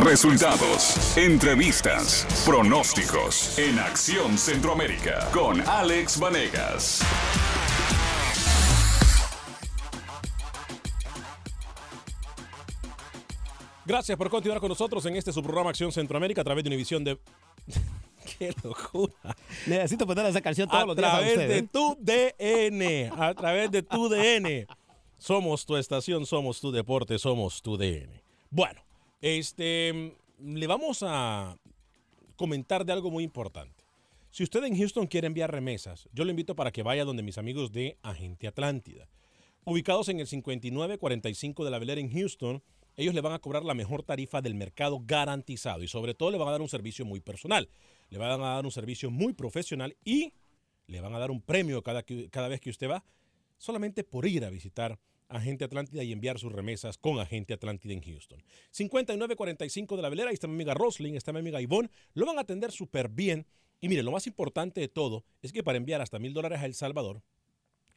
[0.04, 7.02] Resultados, entrevistas, pronósticos en Acción Centroamérica con Alex Vanegas.
[13.84, 17.04] Gracias por continuar con nosotros en este su programa Acción Centroamérica a través de Univisión
[17.04, 17.18] de.
[18.38, 19.36] ¡Qué locura!
[19.66, 21.12] Necesito poner esa canción todos los días.
[21.12, 23.12] A través de tu DN.
[23.18, 24.66] A través de tu DN.
[25.18, 28.22] Somos tu estación, somos tu deporte, somos tu DN.
[28.48, 28.80] Bueno,
[29.20, 31.58] este, le vamos a
[32.36, 33.84] comentar de algo muy importante.
[34.30, 37.36] Si usted en Houston quiere enviar remesas, yo le invito para que vaya donde mis
[37.36, 39.08] amigos de Agente Atlántida.
[39.64, 42.62] Ubicados en el 5945 de la Velera en Houston,
[42.96, 46.38] ellos le van a cobrar la mejor tarifa del mercado garantizado y sobre todo le
[46.38, 47.68] van a dar un servicio muy personal.
[48.08, 50.32] Le van a dar un servicio muy profesional y
[50.86, 53.04] le van a dar un premio cada, cada vez que usted va
[53.58, 54.98] solamente por ir a visitar
[55.30, 58.42] Agente Atlántida y enviar sus remesas con Agente Atlántida en Houston.
[58.70, 62.38] 5945 de la velera, ahí está mi amiga Roslyn, está mi amiga Ivonne, lo van
[62.38, 63.46] a atender súper bien.
[63.80, 66.66] Y mire, lo más importante de todo es que para enviar hasta mil dólares a
[66.66, 67.22] El Salvador,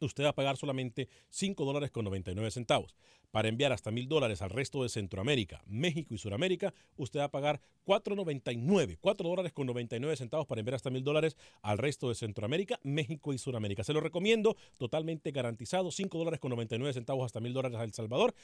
[0.04, 2.94] usted va a pagar solamente 5 dólares con 99 centavos.
[3.34, 7.30] Para enviar hasta mil dólares al resto de Centroamérica, México y Suramérica, usted va a
[7.32, 12.14] pagar 4.99, 4 dólares con 99 centavos para enviar hasta mil dólares al resto de
[12.14, 13.82] Centroamérica, México y Suramérica.
[13.82, 17.92] Se lo recomiendo, totalmente garantizado, 5 dólares con 99 centavos hasta mil dólares a El
[17.92, 18.34] Salvador,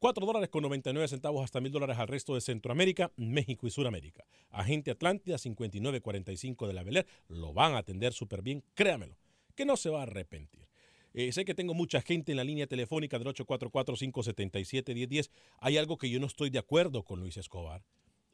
[0.00, 4.24] 4 dólares con 99 centavos hasta mil dólares al resto de Centroamérica, México y Suramérica.
[4.50, 9.16] Agente Atlántida 5945 de la Beler, lo van a atender súper bien, créamelo,
[9.54, 10.69] que no se va a arrepentir.
[11.12, 15.30] Eh, sé que tengo mucha gente en la línea telefónica del 844-577-1010.
[15.58, 17.84] Hay algo que yo no estoy de acuerdo con Luis Escobar.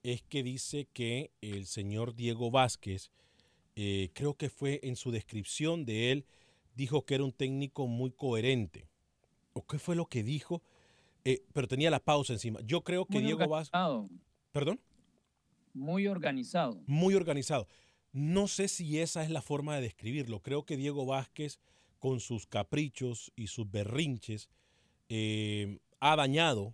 [0.03, 3.11] Es que dice que el señor Diego Vázquez,
[3.75, 6.27] eh, creo que fue en su descripción de él,
[6.75, 8.89] dijo que era un técnico muy coherente.
[9.55, 10.63] ¿O qué fue lo que dijo?
[11.25, 12.61] Eh, pero tenía la pausa encima.
[12.63, 13.81] Yo creo que Diego Vázquez...
[14.53, 14.81] ¿Perdón?
[15.73, 16.83] Muy organizado.
[16.87, 17.67] Muy organizado.
[18.13, 20.41] No sé si esa es la forma de describirlo.
[20.41, 21.59] Creo que Diego Vázquez
[22.07, 24.49] con sus caprichos y sus berrinches,
[25.09, 26.73] eh, ha dañado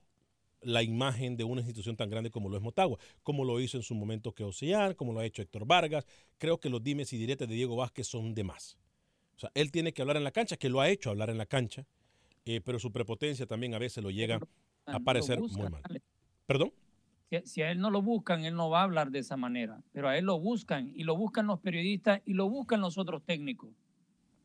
[0.61, 3.83] la imagen de una institución tan grande como lo es Motagua, como lo hizo en
[3.83, 6.05] su momento que Ocean, como lo ha hecho Héctor Vargas.
[6.37, 8.77] Creo que los dimes y diretes de Diego Vázquez son de más.
[9.35, 11.39] O sea, él tiene que hablar en la cancha, que lo ha hecho hablar en
[11.39, 11.87] la cancha,
[12.45, 14.39] eh, pero su prepotencia también a veces lo llega
[14.85, 15.81] a parecer muy mal.
[16.45, 16.75] ¿Perdón?
[17.47, 20.11] si a él no lo buscan, él no va a hablar de esa manera, pero
[20.11, 23.71] a él lo buscan y lo buscan los periodistas y lo buscan los otros técnicos.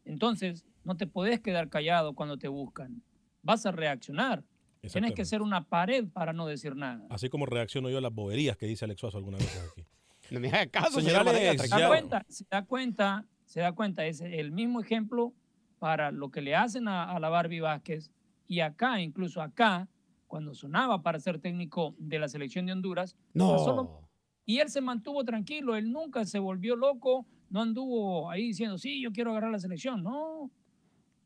[0.08, 3.04] Entonces, no te puedes quedar callado cuando te buscan.
[3.44, 4.46] Vas a reaccionar.
[4.82, 7.06] Tienes que ser una pared para no decir nada.
[7.10, 9.86] Así como reacciono yo a las boberías que dice Alex Suazo alguna vez aquí.
[10.32, 14.22] no me haga caso, señora se da cuenta, se da cuenta, se da cuenta, es
[14.22, 15.34] el mismo ejemplo
[15.78, 18.10] para lo que le hacen a, la Barbie Vázquez
[18.48, 19.90] y acá, incluso acá,
[20.26, 24.10] cuando sonaba para ser técnico de la selección de Honduras, no.
[24.46, 29.02] y él se mantuvo tranquilo, él nunca se volvió loco, no anduvo ahí diciendo, sí,
[29.02, 30.02] yo quiero agarrar la selección.
[30.02, 30.50] No.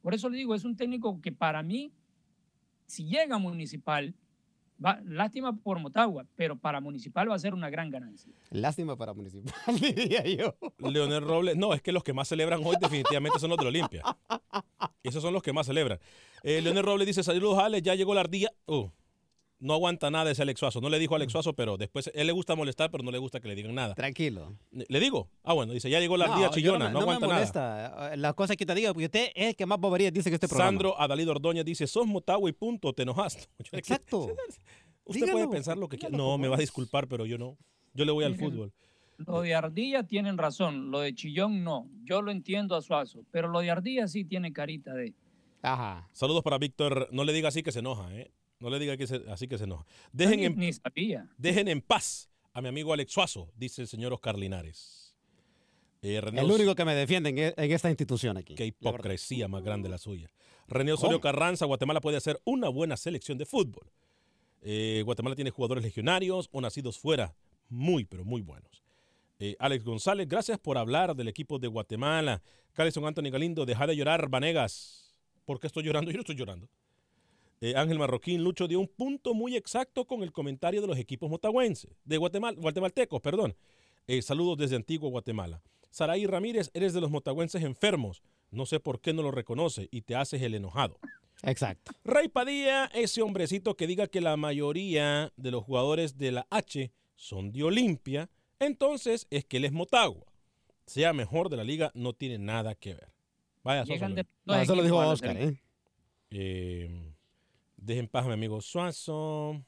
[0.02, 1.92] Por eso le digo, es un técnico que para mí,
[2.86, 4.14] si llega a Municipal,
[4.84, 8.34] va, lástima por Motagua, pero para Municipal va a ser una gran ganancia.
[8.50, 10.56] Lástima para Municipal, diría yo.
[10.80, 13.70] Leonel Robles, no, es que los que más celebran hoy definitivamente son los de la
[13.70, 14.04] Olimpia.
[15.04, 16.00] Esos son los que más celebran.
[16.44, 18.52] Eh, Leonel Robles dice, saludos Ale, ya llegó la ardilla.
[18.66, 18.90] Uh,
[19.62, 20.82] no aguanta nada ese Alex Suazo.
[20.82, 23.20] No le dijo a Alex Suazo, pero después él le gusta molestar, pero no le
[23.20, 23.94] gusta que le digan nada.
[23.94, 24.58] Tranquilo.
[24.72, 25.30] ¿Le digo?
[25.44, 28.16] Ah, bueno, dice, ya llegó la ardilla chillona, no, aguanta me molesta.
[28.18, 30.48] Las cosas que te digo, porque usted es el que más boberías dice que este
[30.48, 30.72] programa.
[30.72, 33.48] Sandro Adalid Ordóñez dice, sos Motagua y punto, te enojas.
[33.72, 34.36] Exacto.
[35.06, 36.18] Usted puede pensar lo que quiera.
[36.18, 37.58] No, me va a disculpar, pero yo no.
[37.94, 38.74] Yo le voy al fútbol.
[39.18, 41.88] Lo de Ardilla tienen razón, lo de Chillón no.
[42.04, 45.14] Yo lo entiendo a Suazo, pero lo de Ardilla sí tiene carita de...
[45.62, 46.10] Ajá.
[46.12, 47.08] Saludos para Víctor.
[47.12, 48.32] No le diga así que se enoja, ¿eh?
[48.62, 49.86] No le diga que así que se enoja.
[50.14, 51.28] Dejen en, ni sabía.
[51.38, 55.16] dejen en paz a mi amigo Alex Suazo, dice el señor Oscar Linares.
[56.04, 58.56] Eh, el único que me defiende e, en, esta institución aquí.
[58.56, 60.32] Qué hipocresía más grande la suya.
[60.68, 63.92] René Osorio Carranza, Guatemala puede hacer una buena selección de fútbol.
[64.62, 67.36] Eh, Guatemala tiene jugadores legionarios o nacidos fuera,
[67.70, 68.84] muy, pero muy buenos.
[69.40, 72.42] Eh, Alex González, gracias por hablar del equipo de Guatemala.
[72.74, 75.16] Calison Anthony Galindo, deja de llorar, Vanegas.
[75.46, 76.12] ¿Por qué estoy llorando?
[76.12, 76.68] Yo no estoy llorando.
[77.62, 81.30] Eh, Ángel Marroquín Lucho dio un punto muy exacto con el comentario de los equipos
[81.30, 83.56] motagüenses, de Guatemala, guatemaltecos, perdón.
[84.08, 85.62] Eh, saludos desde Antigua Guatemala.
[85.92, 88.24] Saraí Ramírez, eres de los motagüenses enfermos.
[88.50, 91.00] No sé por qué no lo reconoce y te haces el enojado.
[91.44, 91.92] Exacto.
[92.04, 96.92] Rey Padilla, ese hombrecito que diga que la mayoría de los jugadores de la H
[97.16, 98.30] son de Olimpia
[98.62, 100.26] entonces es que él es Motagua.
[100.86, 103.12] Sea mejor de la liga, no tiene nada que ver.
[103.64, 103.84] Vaya,
[104.62, 105.60] eso lo dijo Oscar, ¿eh?
[106.30, 107.11] ¿eh?
[107.82, 109.60] Dejen paz mi amigo Suazo.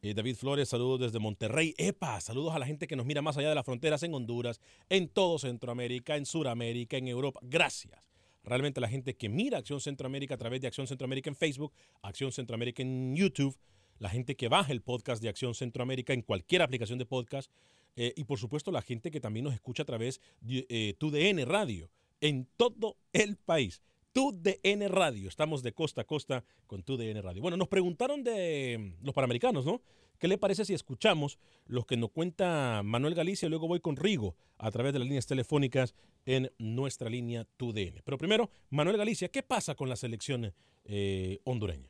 [0.00, 1.74] Eh, David Flores, saludos desde Monterrey.
[1.76, 2.20] ¡Epa!
[2.20, 5.08] Saludos a la gente que nos mira más allá de las fronteras en Honduras, en
[5.08, 7.40] todo Centroamérica, en Sudamérica, en Europa.
[7.42, 8.08] Gracias.
[8.44, 12.30] Realmente la gente que mira Acción Centroamérica a través de Acción Centroamérica en Facebook, Acción
[12.30, 13.58] Centroamérica en YouTube,
[13.98, 17.50] la gente que baja el podcast de Acción Centroamérica en cualquier aplicación de podcast
[17.96, 21.44] eh, y por supuesto la gente que también nos escucha a través de eh, TUDN
[21.44, 23.82] Radio en todo el país.
[24.12, 27.42] TUDN Radio, estamos de costa a costa con TUDN Radio.
[27.42, 29.80] Bueno, nos preguntaron de los panamericanos, ¿no?
[30.18, 33.96] ¿Qué le parece si escuchamos los que nos cuenta Manuel Galicia y luego voy con
[33.96, 35.94] Rigo a través de las líneas telefónicas
[36.26, 38.02] en nuestra línea TUDN?
[38.04, 40.52] Pero primero, Manuel Galicia, ¿qué pasa con la selección
[40.84, 41.88] eh, hondureña?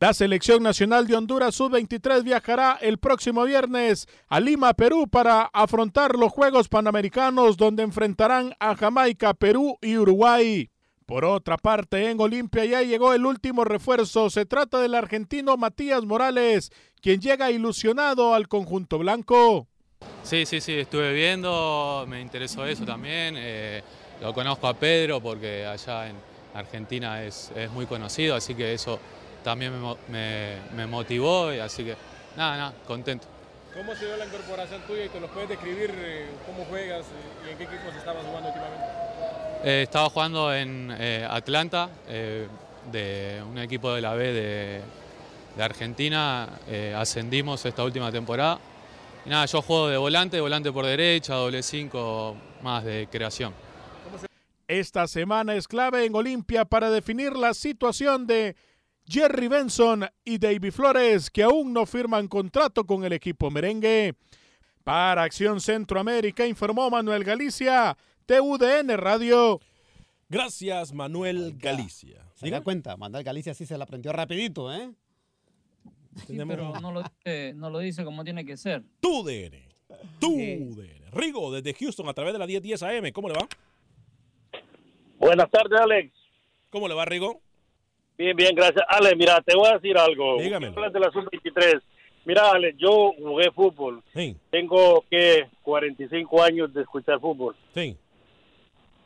[0.00, 6.16] La selección nacional de Honduras Sub-23 viajará el próximo viernes a Lima, Perú, para afrontar
[6.16, 10.70] los Juegos Panamericanos donde enfrentarán a Jamaica, Perú y Uruguay.
[11.10, 14.30] Por otra parte, en Olimpia ya llegó el último refuerzo.
[14.30, 16.70] Se trata del argentino Matías Morales,
[17.02, 19.66] quien llega ilusionado al conjunto blanco.
[20.22, 23.34] Sí, sí, sí, estuve viendo, me interesó eso también.
[23.36, 23.82] Eh,
[24.20, 26.16] lo conozco a Pedro porque allá en
[26.54, 29.00] Argentina es, es muy conocido, así que eso
[29.42, 29.72] también
[30.08, 31.96] me, motivó, y así que
[32.36, 33.26] nada, nada, contento.
[33.74, 37.04] ¿Cómo se dio la incorporación tuya y te lo puedes describir eh, cómo juegas
[37.44, 39.49] y en qué equipos estabas jugando últimamente?
[39.62, 44.82] Eh, estaba jugando en eh, Atlanta, de un equipo de la B de,
[45.62, 46.48] Argentina,
[46.96, 48.58] ascendimos esta última temporada.
[49.26, 53.52] Y nada, yo juego de volante, volante por derecha, doble cinco, más de creación.
[54.66, 58.56] Esta semana es clave en Olimpia para definir la situación de
[59.06, 64.14] Jerry Benson y David Flores, que aún no firman contrato con el equipo merengue.
[64.84, 69.60] Para Acción Centroamérica informó Manuel Galicia, TUDN Radio.
[70.28, 72.24] Gracias, Manuel Galicia.
[72.34, 74.92] Se da cuenta, Manuel Galicia sí se la aprendió rapidito, ¿eh?
[76.26, 78.82] pero no lo, dice, no lo, dice, como tiene que ser.
[79.00, 79.56] TUDN.
[80.18, 81.10] TUDN.
[81.12, 83.12] Rigo, desde Houston, a través de la 1010 AM.
[83.12, 83.48] ¿Cómo le va?
[85.18, 86.12] Buenas tardes, Alex.
[86.70, 87.40] ¿Cómo le va, Rigo?
[88.16, 88.84] Bien, bien, gracias.
[88.88, 90.40] Ale, mira, te voy a decir algo.
[90.40, 90.70] Dígame.
[90.70, 91.80] de la sub-23.
[92.24, 94.02] Mira, Ale, yo jugué fútbol.
[94.14, 94.36] Sí.
[94.50, 97.56] Tengo, que 45 años de escuchar fútbol.
[97.74, 97.96] Sí.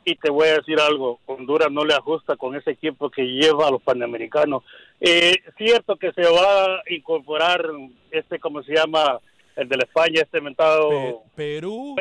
[0.04, 1.18] Y te voy a decir algo.
[1.26, 4.62] Honduras no le ajusta con ese equipo que lleva a los panamericanos.
[5.00, 7.64] Eh, cierto que se va a incorporar
[8.10, 9.18] este, ¿cómo se llama?
[9.56, 11.22] El de la España, este mentado...
[11.34, 11.94] Perú.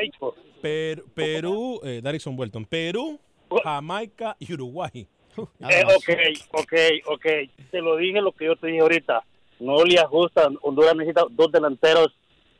[1.13, 2.65] Perú, eh, Darison Welton.
[2.65, 3.19] Perú,
[3.63, 5.07] Jamaica y Uruguay.
[5.35, 6.09] Eh, ok,
[6.51, 6.73] ok,
[7.07, 7.25] ok.
[7.71, 9.23] Te lo dije lo que yo te dije ahorita.
[9.59, 10.47] No le ajusta.
[10.61, 12.13] Honduras necesita dos delanteros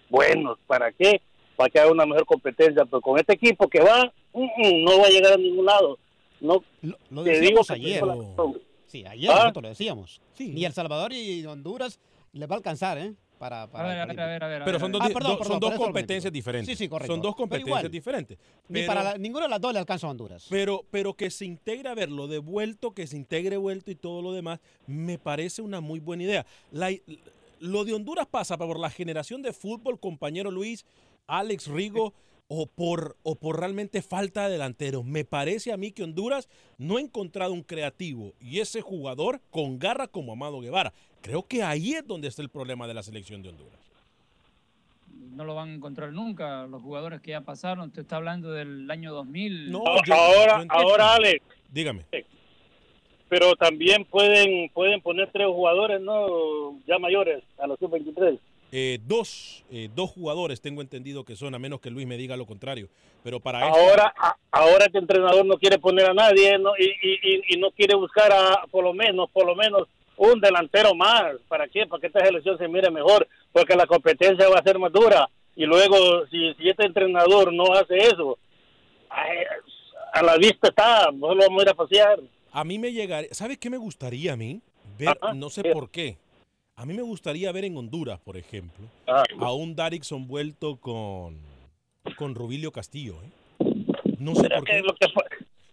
[0.10, 0.58] buenos.
[0.66, 1.22] ¿Para qué?
[1.56, 2.84] Para que haga una mejor competencia.
[2.86, 5.98] Pero con este equipo que va, no va a llegar a ningún lado.
[6.42, 6.64] No,
[7.10, 8.04] lo, decíamos ayer.
[8.88, 9.36] Sí, ayer ¿Ah?
[9.36, 10.22] nosotros lo decíamos.
[10.34, 10.50] Sí.
[10.50, 12.00] Ni El Salvador y Honduras
[12.34, 13.14] les va a alcanzar, ¿eh?
[13.44, 16.78] para, a ver, a ver, a ver, Pero son dos, ah, son dos competencias diferentes.
[16.78, 17.14] Sí, sí, correcto.
[17.14, 18.38] Son dos competencias diferentes.
[18.70, 20.48] Ni para ninguna de las dos le alcanza a Honduras.
[20.50, 23.96] Pero, pero que se integre, a ver, lo de vuelto, que se integre vuelto y
[23.96, 26.46] todo lo demás, me parece una muy buena idea.
[27.60, 30.86] lo de Honduras pasa por la generación de fútbol, compañero Luis,
[31.28, 32.14] Alex Rigo.
[32.56, 35.04] O por, o por realmente falta de delanteros.
[35.04, 39.80] Me parece a mí que Honduras no ha encontrado un creativo y ese jugador con
[39.80, 40.94] garra como Amado Guevara.
[41.22, 43.80] Creo que ahí es donde está el problema de la selección de Honduras.
[45.32, 47.88] No lo van a encontrar nunca los jugadores que ya pasaron.
[47.88, 49.72] Usted está hablando del año 2000.
[49.72, 51.44] No, ahora, ahora, Alex.
[51.72, 52.06] Dígame.
[53.30, 56.78] Pero también pueden pueden poner tres jugadores, ¿no?
[56.86, 58.38] Ya mayores, a los sub-23.
[58.76, 62.36] Eh, dos, eh, dos jugadores tengo entendido que son, a menos que Luis me diga
[62.36, 62.90] lo contrario.
[63.24, 64.12] Pero para ahora,
[64.50, 68.34] ahora que el entrenador no quiere poner a nadie y, y, y, no quiere buscar
[68.34, 71.36] a por lo menos, por lo menos un delantero más.
[71.48, 71.86] ¿Para qué?
[71.86, 75.30] Para que esta selección se mire mejor, porque la competencia va a ser más dura.
[75.56, 78.40] Y luego, si, si este entrenador no hace eso,
[80.14, 82.20] a la vista está, no lo vamos a ir a pasear.
[82.52, 84.62] A mí me llegaría, ¿sabes qué me gustaría a mí?
[84.98, 86.18] Ver, no sé por qué.
[86.76, 89.24] A mí me gustaría ver en Honduras, por ejemplo, ah.
[89.40, 91.38] a un Darixon vuelto con,
[92.18, 93.16] con Rubilio Castillo.
[93.22, 93.66] ¿eh?
[94.20, 94.82] No sé por qué.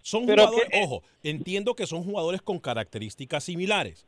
[0.02, 4.06] Son jugadores, ojo, entiendo que son jugadores con características similares,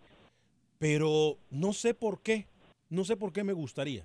[0.79, 2.47] pero no sé por qué,
[2.89, 4.05] no sé por qué me gustaría.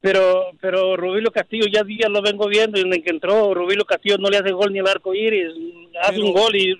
[0.00, 3.84] Pero, pero Rubilio Castillo ya días lo vengo viendo y en el que entró Rubilio
[3.84, 5.52] Castillo no le hace gol ni el arco iris,
[6.00, 6.76] hace un gol y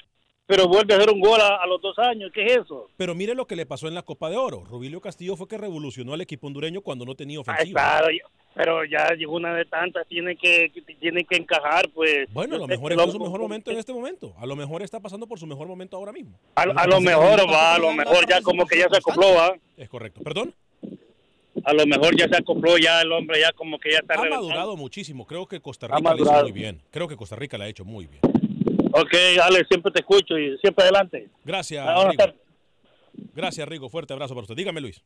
[0.51, 2.33] pero vuelve a hacer un gol a, los dos años.
[2.35, 2.89] ¿Qué es eso?
[2.97, 4.65] Pero mire lo que le pasó en la Copa de Oro.
[4.69, 7.81] Rubilio Castillo fue que revolucionó al equipo hondureño cuando no tenía ofensiva.
[7.81, 8.09] claro,
[8.53, 12.27] pero ya llegó una de tantas, tiene que, tiene que encajar, pues.
[12.33, 14.35] Bueno, a lo mejor es su mejor momento en este momento.
[14.39, 16.37] A lo mejor está pasando por su mejor momento ahora mismo.
[16.57, 19.55] A, lo mejor va, a lo mejor ya como que ya se acopló, ¿va?
[19.77, 20.21] Es correcto.
[20.25, 20.53] ¿Perdón?
[21.63, 24.15] A lo mejor ya se acopló, ya el hombre ya como que ya está.
[24.15, 25.29] Ha madurado muchísimo.
[25.29, 26.83] Creo que Costa Rica le hizo muy bien.
[26.91, 28.21] Creo que Costa Rica le ha hecho muy bien.
[28.93, 31.31] Ok, Alex, siempre te escucho y siempre adelante.
[31.45, 31.87] Gracias.
[31.87, 32.35] Rigo.
[33.35, 33.89] Gracias, Rigo.
[33.89, 34.57] Fuerte abrazo para usted.
[34.57, 35.03] Dígame, Luis.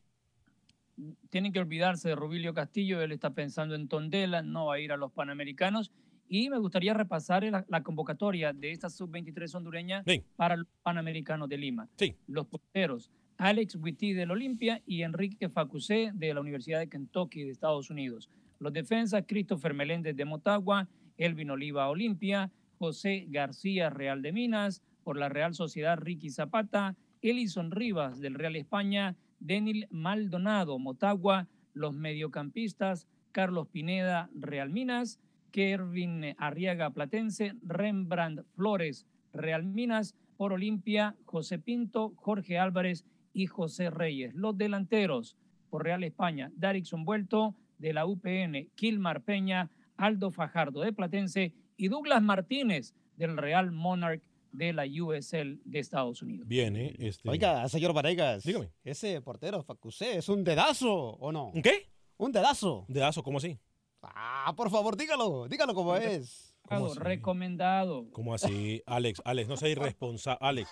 [1.29, 3.01] Tienen que olvidarse de Rubilio Castillo.
[3.01, 5.91] Él está pensando en Tondela, no va a ir a los Panamericanos.
[6.27, 10.03] Y me gustaría repasar la, convocatoria de esta sub-23 hondureña
[10.35, 11.87] para los Panamericanos de Lima.
[11.97, 12.15] Sí.
[12.27, 17.51] Los porteros, Alex Witty del Olimpia y Enrique Facusé de la Universidad de Kentucky de
[17.51, 18.29] Estados Unidos.
[18.59, 20.87] Los defensas, Christopher Meléndez de Motagua,
[21.17, 22.51] Elvin Oliva Olimpia,
[22.85, 28.55] José García Real de Minas, por la Real Sociedad Ricky Zapata, Elison Rivas del Real
[28.55, 35.19] España, Denil Maldonado Motagua, los mediocampistas Carlos Pineda Real Minas,
[35.49, 43.89] Kervin Arriaga Platense, Rembrandt Flores Real Minas, por Olimpia, José Pinto, Jorge Álvarez y José
[43.89, 44.35] Reyes.
[44.35, 45.37] Los delanteros
[45.71, 51.87] por Real España, Darixon Vuelto de la UPN, Kilmar Peña, Aldo Fajardo de Platense y
[51.87, 54.21] Douglas Martínez del Real Monarch
[54.51, 56.47] de la USL de Estados Unidos.
[56.47, 56.95] Bien, ¿eh?
[56.99, 57.29] Este...
[57.29, 58.43] Oiga, señor Varegas.
[58.43, 58.71] Dígame.
[58.83, 61.47] Ese portero, Facusé, es un dedazo, ¿o no?
[61.47, 61.89] ¿Un qué?
[62.17, 62.85] Un dedazo.
[62.87, 63.23] ¿Dedazo?
[63.23, 63.59] ¿Cómo así?
[64.01, 65.47] Ah, por favor, dígalo.
[65.47, 66.55] Dígalo como es.
[66.95, 68.09] Recomendado.
[68.11, 68.81] ¿Cómo así?
[68.85, 70.41] Alex, Alex, no sea irresponsable.
[70.41, 70.71] Alex,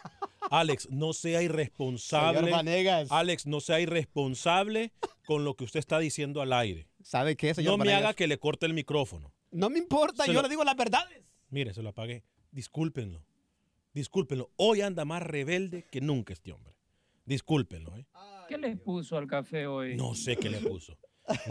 [0.49, 2.51] Alex, no sea irresponsable.
[2.51, 4.91] Señor Alex, no sea irresponsable
[5.26, 6.88] con lo que usted está diciendo al aire.
[7.04, 9.34] ¿Sabe qué, señor No me haga que le corte el micrófono.
[9.54, 11.24] No me importa, yo le digo las verdades.
[11.49, 12.24] Mire, se lo apagué.
[12.51, 13.24] Discúlpenlo.
[13.93, 14.51] Discúlpenlo.
[14.56, 16.76] Hoy anda más rebelde que nunca este hombre.
[17.26, 17.95] Discúlpenlo.
[17.97, 18.06] ¿eh?
[18.47, 19.95] ¿Qué le puso al café hoy?
[19.95, 20.97] No sé qué le puso.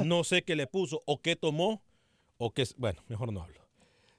[0.04, 1.82] No sé qué le puso o qué tomó
[2.36, 2.66] o qué...
[2.76, 3.62] Bueno, mejor no hablo.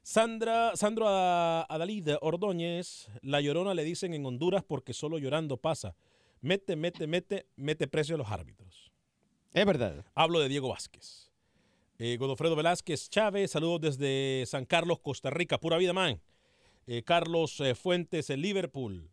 [0.02, 5.96] Sandra, Sandro Adalida Ordóñez, la llorona le dicen en Honduras porque solo llorando pasa.
[6.42, 8.92] Mete, mete, mete, mete precio a los árbitros.
[9.54, 10.06] Es verdad.
[10.16, 11.33] Hablo de Diego Vázquez.
[12.00, 15.60] Eh, Godofredo Velázquez Chávez, saludos desde San Carlos, Costa Rica.
[15.60, 16.20] Pura vida, man.
[16.88, 19.12] Eh, Carlos eh, Fuentes en Liverpool.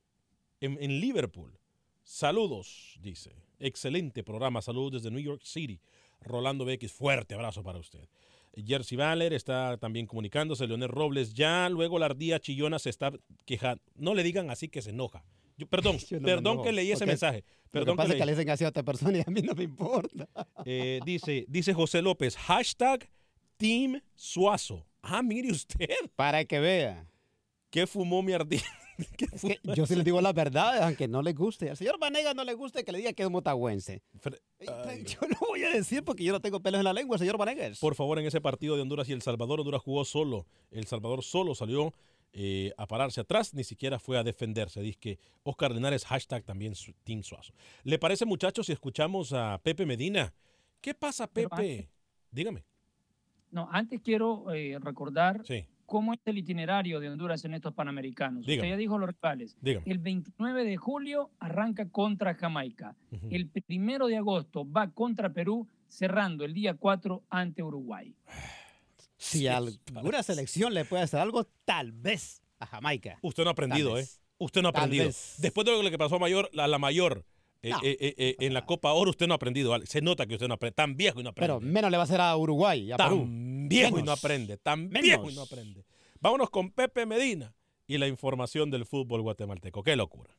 [0.60, 1.58] En, Liverpool.
[2.02, 3.32] Saludos, dice.
[3.58, 4.62] Excelente programa.
[4.62, 5.80] Saludos desde New York City.
[6.20, 8.08] Rolando BX, fuerte abrazo para usted.
[8.66, 10.66] Jersey Valer está también comunicándose.
[10.66, 13.12] Leonel Robles, ya luego la ardía chillona se está
[13.44, 13.82] quejando.
[13.94, 15.22] No le digan así que se enoja
[15.68, 17.44] perdón, perdón que leí ese mensaje.
[17.70, 19.54] Perdón Lo que pasa que, le dicen así a otra persona y a mí no
[19.54, 20.28] me importa.
[20.66, 23.08] Eh, dice, dice José López, hashtag
[23.56, 24.86] Team Suazo.
[25.00, 25.88] Ah, mire usted.
[26.16, 27.08] Para que vea.
[27.70, 28.64] ¿Qué fumó mi ardilla?
[29.74, 31.70] yo sí le digo la verdad, aunque no le guste.
[31.70, 34.02] Al señor Vanega no le guste que le diga que es motagüense.
[35.06, 37.78] yo no voy a decir porque yo no tengo pelos en la lengua, señor Vanegas.
[37.78, 40.46] Por favor, en ese partido de Honduras y El Salvador, Honduras jugó solo.
[40.70, 41.94] El Salvador solo salió
[42.32, 44.80] eh, a pararse atrás, ni siquiera fue a defenderse.
[44.80, 46.74] Dice que Oscar Linares, hashtag también
[47.04, 47.52] Team Suazo.
[47.84, 50.32] ¿Le parece, muchachos, si escuchamos a Pepe Medina?
[50.80, 51.90] ¿Qué pasa, Pepe?
[52.30, 52.64] Dígame.
[53.50, 55.42] No, antes quiero eh, recordar
[55.86, 58.42] cómo es el itinerario de Honduras en estos Panamericanos.
[58.42, 59.56] Usted ya dijo los rivales.
[59.62, 62.96] El 29 de julio arranca contra Jamaica.
[63.28, 68.14] El primero de agosto va contra Perú, cerrando el día 4 ante Uruguay.
[69.20, 73.18] Si a alguna selección le puede hacer algo, tal vez a Jamaica.
[73.20, 74.08] Usted no ha aprendido, ¿eh?
[74.38, 75.10] Usted no ha aprendido.
[75.36, 77.26] Después de lo que pasó a mayor, la, la mayor
[77.62, 79.78] eh, eh, eh, en la Copa Oro, usted no ha aprendido.
[79.84, 80.74] Se nota que usted no aprende.
[80.74, 81.52] Tan viejo y no aprende.
[81.52, 84.56] Pero menos le va a hacer a Uruguay, a tan viejo y no aprende.
[84.56, 85.84] Tan viejo y no aprende.
[86.20, 87.54] Vámonos con Pepe Medina
[87.86, 89.82] y la información del fútbol guatemalteco.
[89.82, 90.34] ¡Qué locura!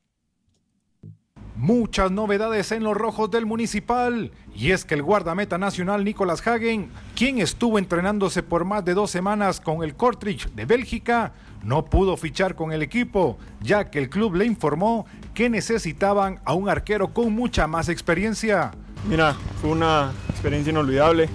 [1.62, 4.32] Muchas novedades en los rojos del municipal.
[4.56, 9.12] Y es que el guardameta nacional Nicolás Hagen, quien estuvo entrenándose por más de dos
[9.12, 11.34] semanas con el Kortrijk de Bélgica,
[11.64, 15.06] no pudo fichar con el equipo, ya que el club le informó
[15.36, 18.72] que necesitaban a un arquero con mucha más experiencia.
[19.08, 21.30] Mira, fue una experiencia inolvidable.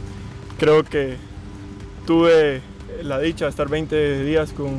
[0.59, 1.17] Creo que
[2.05, 2.63] tuve
[3.03, 4.75] la dicha de estar 20 días con,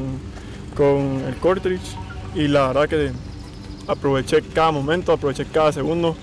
[0.76, 1.82] con el Kortrijk
[2.36, 3.27] y la verdad que
[3.88, 6.16] aproveché cada momento, aproveché cada segundo,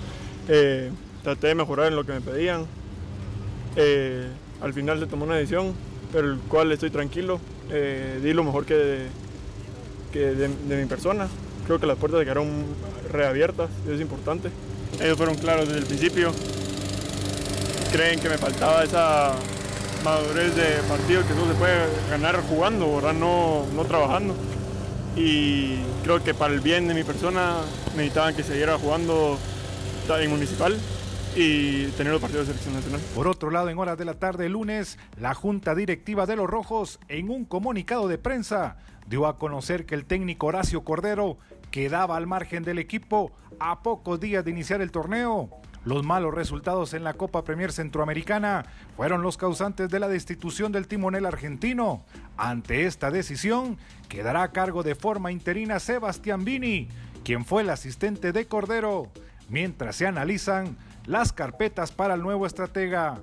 [0.47, 0.91] eh,
[1.23, 2.65] traté de mejorar en lo que me pedían.
[3.75, 4.27] Eh,
[4.61, 5.73] al final se tomó una decisión,
[6.11, 7.39] pero el cual estoy tranquilo,
[7.71, 9.07] eh, di lo mejor que, de,
[10.13, 11.27] que de, mi persona.
[11.65, 12.47] Creo que las puertas se quedaron
[13.11, 14.49] reabiertas, eso es importante.
[15.01, 16.31] Ellos fueron claros desde el principio,
[17.91, 19.33] creen que me faltaba esa
[20.03, 21.75] madurez de partido que no se puede
[22.09, 23.13] ganar jugando, ¿verdad?
[23.13, 24.35] No, no trabajando
[25.15, 27.57] y creo que para el bien de mi persona
[27.95, 29.37] necesitaban que siguiera jugando
[30.09, 30.77] en municipal
[31.35, 33.01] y tener los partidos de selección nacional.
[33.15, 36.99] Por otro lado, en horas de la tarde lunes, la Junta Directiva de los Rojos,
[37.07, 41.37] en un comunicado de prensa, dio a conocer que el técnico Horacio Cordero
[41.71, 45.49] quedaba al margen del equipo a pocos días de iniciar el torneo.
[45.85, 48.65] Los malos resultados en la Copa Premier Centroamericana
[48.95, 52.03] fueron los causantes de la destitución del timonel argentino.
[52.37, 53.77] Ante esta decisión,
[54.09, 56.87] quedará a cargo de forma interina Sebastián Vini,
[57.23, 59.11] quien fue el asistente de Cordero,
[59.47, 60.75] mientras se analizan
[61.05, 63.21] las carpetas para el nuevo estratega.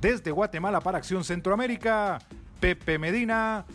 [0.00, 2.18] Desde Guatemala para Acción Centroamérica,
[2.60, 3.66] Pepe Medina.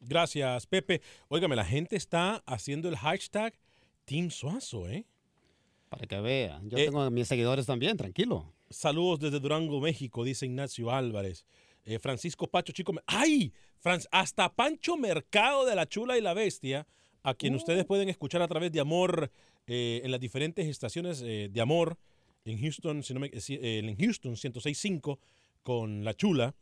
[0.00, 1.00] Gracias, Pepe.
[1.28, 3.54] Óigame, la gente está haciendo el hashtag
[4.04, 5.06] Team Suazo, ¿eh?
[5.90, 6.60] Para que vea.
[6.62, 8.54] Yo eh, tengo a mis seguidores también, tranquilo.
[8.70, 11.44] Saludos desde Durango, México, dice Ignacio Álvarez.
[11.84, 12.94] Eh, Francisco Pacho Chico.
[13.06, 13.52] ¡Ay!
[14.12, 16.86] hasta Pancho Mercado de la Chula y la Bestia,
[17.22, 17.86] a quien ustedes uh.
[17.86, 19.32] pueden escuchar a través de Amor
[19.66, 21.98] eh, en las diferentes estaciones de Amor
[22.44, 25.18] en Houston, si no en Houston 106.5
[25.62, 26.54] con la Chula.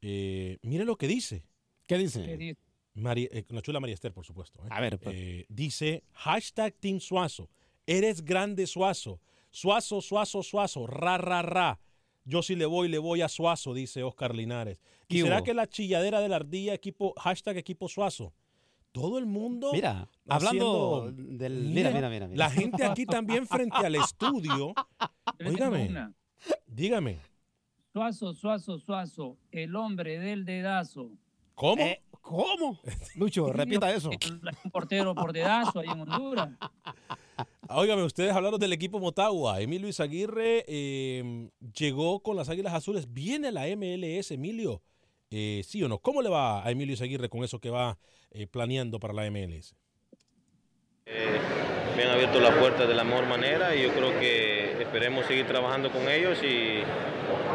[0.00, 1.44] mire lo que dice.
[1.86, 2.56] ¿Qué dice?
[2.94, 4.60] con la Chula María Esther, por supuesto.
[4.70, 4.98] A ver.
[4.98, 5.44] Pues.
[5.48, 7.48] dice hashtag Team Suazo.
[7.86, 9.20] Eres grande Suazo.
[9.50, 10.86] Suazo, Suazo, Suazo.
[10.86, 11.78] Ra, ra, ra.
[12.24, 14.78] Yo sí le voy, le voy a Suazo, dice Oscar Linares.
[15.08, 18.32] ¿Y será que la chilladera de la ardilla, equipo, hashtag equipo Suazo?
[18.92, 19.70] Todo el mundo.
[19.72, 21.70] Mira, hablando del.
[21.70, 24.74] Mira, mira, mira, La gente aquí también frente al estudio.
[25.38, 26.12] Dígame.
[26.66, 27.18] Dígame.
[27.92, 29.36] Suazo, Suazo, Suazo.
[29.50, 31.10] El hombre del dedazo.
[31.54, 31.82] ¿Cómo?
[31.82, 32.78] Eh, ¿Cómo?
[33.16, 34.10] Lucho, repita eso.
[34.64, 36.50] Un portero por dedazo ahí en Honduras.
[37.74, 39.60] Óigame, ustedes hablaron del equipo Motagua.
[39.60, 43.12] Emilio Izaguirre em, llegó con las Águilas Azules.
[43.12, 44.82] ¿Viene la MLS, Emilio?
[45.30, 45.98] Eh, ¿Sí o no?
[45.98, 47.98] ¿Cómo le va a Emilio Izaguirre con eso que va
[48.30, 49.74] eh, planeando para la MLS?
[51.06, 51.38] Eh,
[51.96, 55.46] me han abierto las puertas de la mejor manera y yo creo que esperemos seguir
[55.46, 56.82] trabajando con ellos y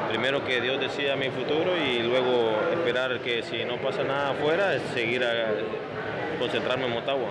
[0.09, 4.79] primero que Dios decida mi futuro y luego esperar que si no pasa nada afuera,
[4.93, 5.53] seguir a
[6.39, 7.29] concentrarme en Motagua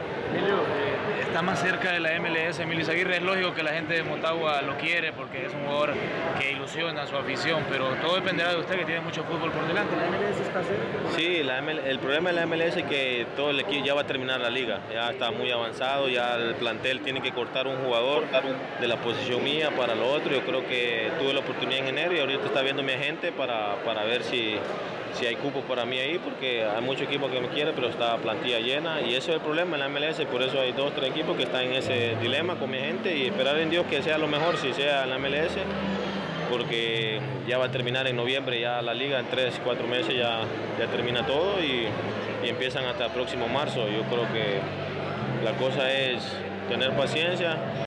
[1.36, 3.16] está más cerca de la MLS, Emilio Aguirre.
[3.16, 5.92] Es lógico que la gente de Motagua lo quiere porque es un jugador
[6.40, 9.68] que ilusiona a su afición, pero todo dependerá de usted que tiene mucho fútbol por
[9.68, 9.94] delante.
[9.96, 10.82] ¿La MLS está cerca?
[11.14, 14.40] Sí, el problema de la MLS es que todo el equipo ya va a terminar
[14.40, 18.24] la liga, ya está muy avanzado, ya el plantel tiene que cortar un jugador
[18.80, 20.32] de la posición mía para lo otro.
[20.32, 23.74] Yo creo que tuve la oportunidad en enero y ahorita está viendo mi agente para,
[23.84, 24.58] para ver si
[25.16, 28.16] si hay cupos para mí ahí, porque hay muchos equipos que me quieren, pero está
[28.18, 31.10] plantilla llena y eso es el problema en la MLS, por eso hay dos, tres
[31.10, 34.18] equipos que están en ese dilema con mi gente y esperar en Dios que sea
[34.18, 35.56] lo mejor si sea en la MLS,
[36.50, 40.42] porque ya va a terminar en noviembre ya la liga, en tres, cuatro meses ya,
[40.78, 41.86] ya termina todo y,
[42.44, 43.88] y empiezan hasta el próximo marzo.
[43.88, 44.60] Yo creo que
[45.42, 46.22] la cosa es
[46.68, 47.86] tener paciencia.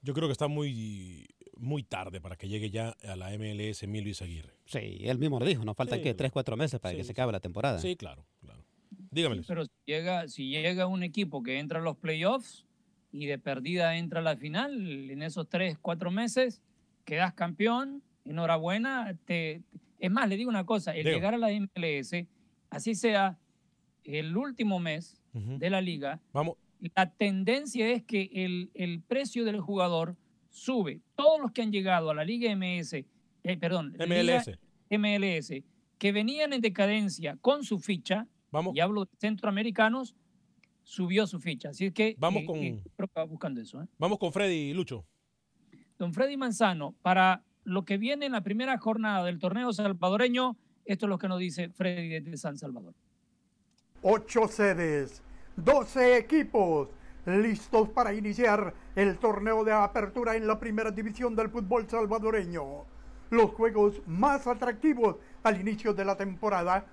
[0.00, 4.10] Yo creo que está muy muy tarde para que llegue ya a la MLS Emilio
[4.10, 4.52] Izaguirre.
[4.66, 7.32] Sí, él mismo lo dijo, nos faltan que tres, cuatro meses para que se acabe
[7.32, 7.78] la temporada.
[7.78, 8.26] Sí, claro,
[9.46, 12.66] pero si llega, si llega un equipo que entra a los playoffs
[13.12, 16.60] y de perdida entra a la final, en esos tres, cuatro meses
[17.04, 19.16] quedas campeón, enhorabuena.
[19.24, 19.62] Te,
[19.98, 22.26] es más, le digo una cosa, el llegar a la MLS,
[22.70, 23.38] así sea
[24.02, 26.56] el último mes de la liga, Vamos.
[26.94, 30.16] la tendencia es que el, el precio del jugador
[30.54, 31.00] sube.
[31.16, 34.50] Todos los que han llegado a la Liga MS, eh, perdón, MLS.
[34.90, 35.52] MLS,
[35.98, 38.76] que venían en decadencia con su ficha, Vamos.
[38.76, 40.14] y hablo de centroamericanos,
[40.84, 41.70] subió su ficha.
[41.70, 43.82] Así que Vamos eh, con, buscando eso.
[43.82, 43.86] ¿eh?
[43.98, 45.04] Vamos con Freddy Lucho.
[45.98, 51.06] Don Freddy Manzano, para lo que viene en la primera jornada del torneo salvadoreño, esto
[51.06, 52.94] es lo que nos dice Freddy de San Salvador.
[54.02, 55.22] Ocho sedes,
[55.56, 56.90] doce equipos
[57.26, 62.84] listos para iniciar el torneo de apertura en la primera división del fútbol salvadoreño.
[63.30, 66.86] Los juegos más atractivos al inicio de la temporada.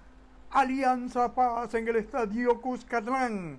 [0.54, 3.58] Alianza Paz en el Estadio Cuscatlán.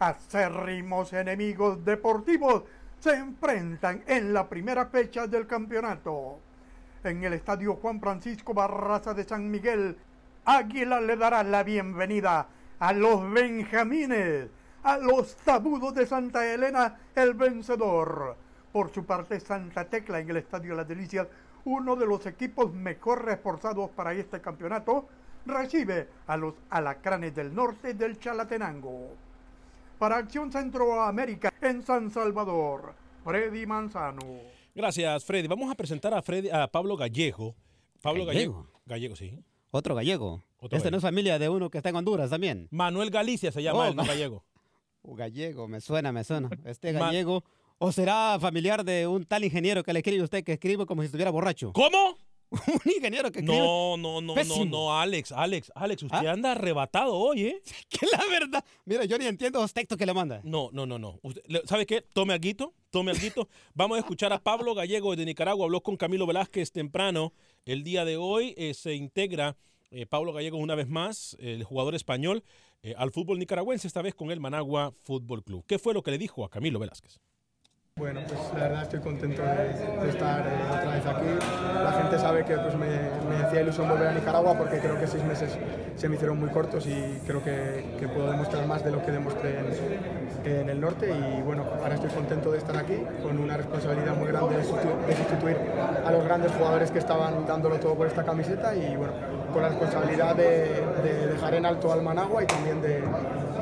[0.00, 2.64] Acérrimos enemigos deportivos
[2.98, 6.40] se enfrentan en la primera fecha del campeonato.
[7.04, 9.96] En el Estadio Juan Francisco Barraza de San Miguel,
[10.44, 12.48] Águila le dará la bienvenida
[12.80, 14.48] a los Benjamines
[14.82, 18.36] a los tabudos de Santa Elena el vencedor.
[18.72, 21.28] Por su parte, Santa Tecla en el Estadio Las Delicias,
[21.64, 25.06] uno de los equipos mejor reforzados para este campeonato,
[25.46, 29.10] recibe a los Alacranes del Norte del Chalatenango.
[29.98, 34.22] Para Acción Centroamérica en San Salvador, Freddy Manzano.
[34.74, 35.46] Gracias, Freddy.
[35.46, 37.54] Vamos a presentar a, Freddy, a Pablo Gallego.
[38.02, 38.66] Pablo Gallego.
[38.86, 39.38] Gallego, sí.
[39.70, 40.40] Otro gallego.
[40.70, 42.68] este no es familia de uno que está en Honduras también.
[42.70, 44.44] Manuel Galicia se llama oh, el gallego.
[45.02, 46.48] Gallego, me suena, me suena.
[46.64, 47.44] Este gallego.
[47.78, 51.06] ¿O será familiar de un tal ingeniero que le escribe usted que escribe como si
[51.06, 51.72] estuviera borracho?
[51.72, 52.16] ¿Cómo?
[52.50, 53.42] un ingeniero que.
[53.42, 56.32] No, no, no, no, no, Alex, Alex, Alex, usted ¿Ah?
[56.32, 57.62] anda arrebatado hoy, ¿eh?
[57.88, 58.64] que la verdad.
[58.84, 60.40] Mira, yo ni entiendo los textos que le manda.
[60.44, 61.20] No, no, no, no.
[61.66, 62.02] ¿Sabe qué?
[62.02, 63.48] Tome aguito, tome aguito.
[63.74, 65.64] Vamos a escuchar a Pablo Gallego de Nicaragua.
[65.64, 67.32] Habló con Camilo Velázquez temprano.
[67.64, 69.56] El día de hoy eh, se integra
[69.90, 72.44] eh, Pablo Gallego una vez más, el jugador español.
[72.82, 75.64] Eh, al fútbol nicaragüense, esta vez con el Managua Fútbol Club.
[75.66, 77.18] ¿Qué fue lo que le dijo a Camilo Velázquez?
[77.96, 81.26] Bueno, pues la verdad estoy contento de, estar eh, otra vez aquí.
[81.80, 85.22] La gente sabe que pues, me, me, ilusión volver a Nicaragua porque creo que seis
[85.22, 85.56] meses
[85.94, 89.60] se me hicieron muy cortos y creo que, puedo demostrar más de lo que demostré
[89.60, 89.66] en,
[90.44, 91.08] en, el norte.
[91.08, 95.56] Y bueno, ahora estoy contento de estar aquí con una responsabilidad muy grande de, sustituir
[96.04, 99.12] a los grandes jugadores que estaban dándolo todo por esta camiseta y bueno,
[99.52, 103.04] con la responsabilidad de, de dejar en alto al Managua y también de,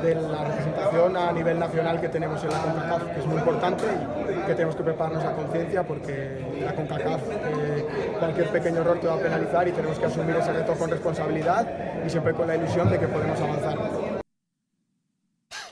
[0.03, 3.85] de la representación a nivel nacional que tenemos en la CONCACAF, que es muy importante
[4.29, 7.85] y que tenemos que prepararnos a conciencia porque la CONCACAF eh,
[8.19, 12.05] cualquier pequeño error te va a penalizar y tenemos que asumir ese reto con responsabilidad
[12.05, 14.23] y siempre con la ilusión de que podemos avanzar.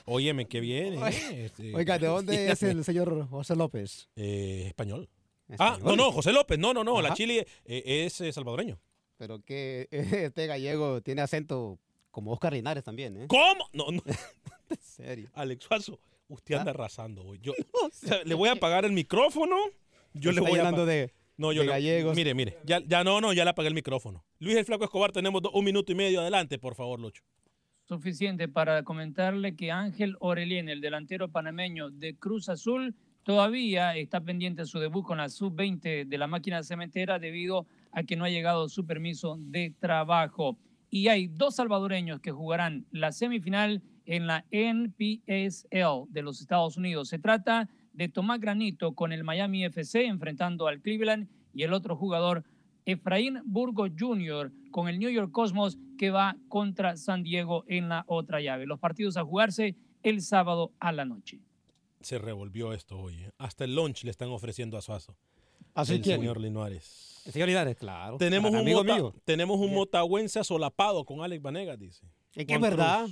[0.06, 0.94] Óyeme, qué bien.
[0.94, 1.44] ¿eh?
[1.44, 4.08] Este, Oiga, ¿de dónde es el señor José López?
[4.16, 5.10] Eh, español.
[5.58, 8.80] Ah, no, no, José López, no, no, no, la Chile eh, es salvadoreño.
[9.18, 11.78] Pero que este gallego tiene acento
[12.12, 13.26] como Oscar Linares también, ¿eh?
[13.26, 13.68] ¿Cómo?
[13.72, 14.02] No, no.
[14.70, 15.30] en serio.
[15.34, 15.98] Alex Suazo,
[16.28, 16.74] usted anda ¿Ah?
[16.74, 17.40] arrasando hoy.
[17.42, 17.54] Yo
[18.24, 19.56] le voy a apagar el micrófono.
[20.12, 22.14] Yo le voy hablando de no, yo gallegos.
[22.14, 24.24] mire, mire, ya, ya no, no, ya le apagué el micrófono.
[24.38, 27.24] Luis el Flaco Escobar, tenemos un minuto y medio adelante, por favor, Lucho.
[27.84, 32.94] Suficiente para comentarle que Ángel Orelien, el delantero panameño de Cruz Azul,
[33.24, 38.02] todavía está pendiente de su debut con la sub-20 de la máquina cementera debido a
[38.02, 40.58] que no ha llegado su permiso de trabajo
[40.92, 47.08] y hay dos salvadoreños que jugarán la semifinal en la NPSL de los Estados Unidos.
[47.08, 51.96] Se trata de Tomás Granito con el Miami FC enfrentando al Cleveland y el otro
[51.96, 52.44] jugador
[52.84, 54.52] Efraín Burgo Jr.
[54.70, 58.66] con el New York Cosmos que va contra San Diego en la otra llave.
[58.66, 61.40] Los partidos a jugarse el sábado a la noche.
[62.02, 63.14] Se revolvió esto hoy.
[63.14, 63.30] ¿eh?
[63.38, 65.16] Hasta el lunch le están ofreciendo a Suazo.
[65.72, 67.11] ¿Así el señor Linares.
[67.30, 68.16] Señor Linares, claro.
[68.16, 72.06] Tenemos un, amigo tenemos un motahuense asolapado con Alex Vanegas, dice.
[72.34, 73.08] Es que es verdad.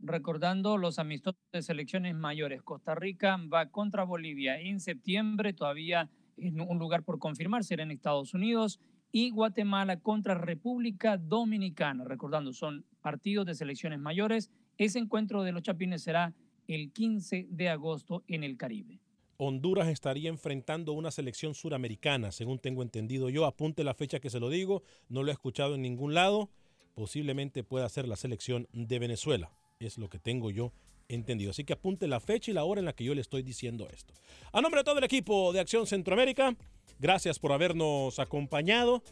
[0.00, 2.60] recordando los amistosos de selecciones mayores.
[2.62, 7.90] Costa Rica va contra Bolivia en septiembre, todavía en un lugar por confirmar, será en
[7.90, 8.80] Estados Unidos,
[9.12, 12.04] y Guatemala contra República Dominicana.
[12.04, 14.50] Recordando, son partidos de selecciones mayores.
[14.78, 16.34] Ese encuentro de los Chapines será
[16.66, 19.00] el 15 de agosto en el Caribe.
[19.36, 23.46] Honduras estaría enfrentando una selección suramericana, según tengo entendido yo.
[23.46, 26.50] Apunte la fecha que se lo digo, no lo he escuchado en ningún lado.
[26.94, 29.50] Posiblemente pueda ser la selección de Venezuela
[29.86, 30.72] es lo que tengo yo
[31.08, 31.50] entendido.
[31.50, 33.88] Así que apunte la fecha y la hora en la que yo le estoy diciendo
[33.92, 34.14] esto.
[34.52, 36.56] A nombre de todo el equipo de Acción Centroamérica,
[36.98, 39.02] gracias por habernos acompañado.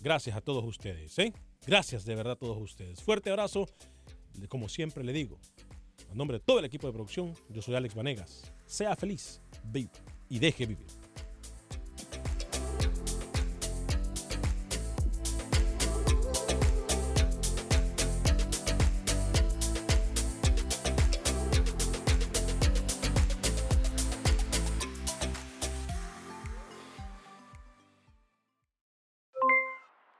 [0.00, 1.18] Gracias a todos ustedes.
[1.18, 1.32] ¿eh?
[1.66, 3.02] Gracias de verdad a todos ustedes.
[3.02, 3.68] Fuerte abrazo.
[4.48, 5.38] Como siempre le digo,
[6.10, 8.52] a nombre de todo el equipo de producción, yo soy Alex Vanegas.
[8.66, 9.90] Sea feliz, vive
[10.28, 10.86] y deje vivir.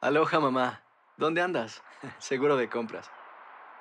[0.00, 0.82] Aloha mamá,
[1.16, 1.80] ¿dónde andas?
[2.18, 3.08] Seguro de compras.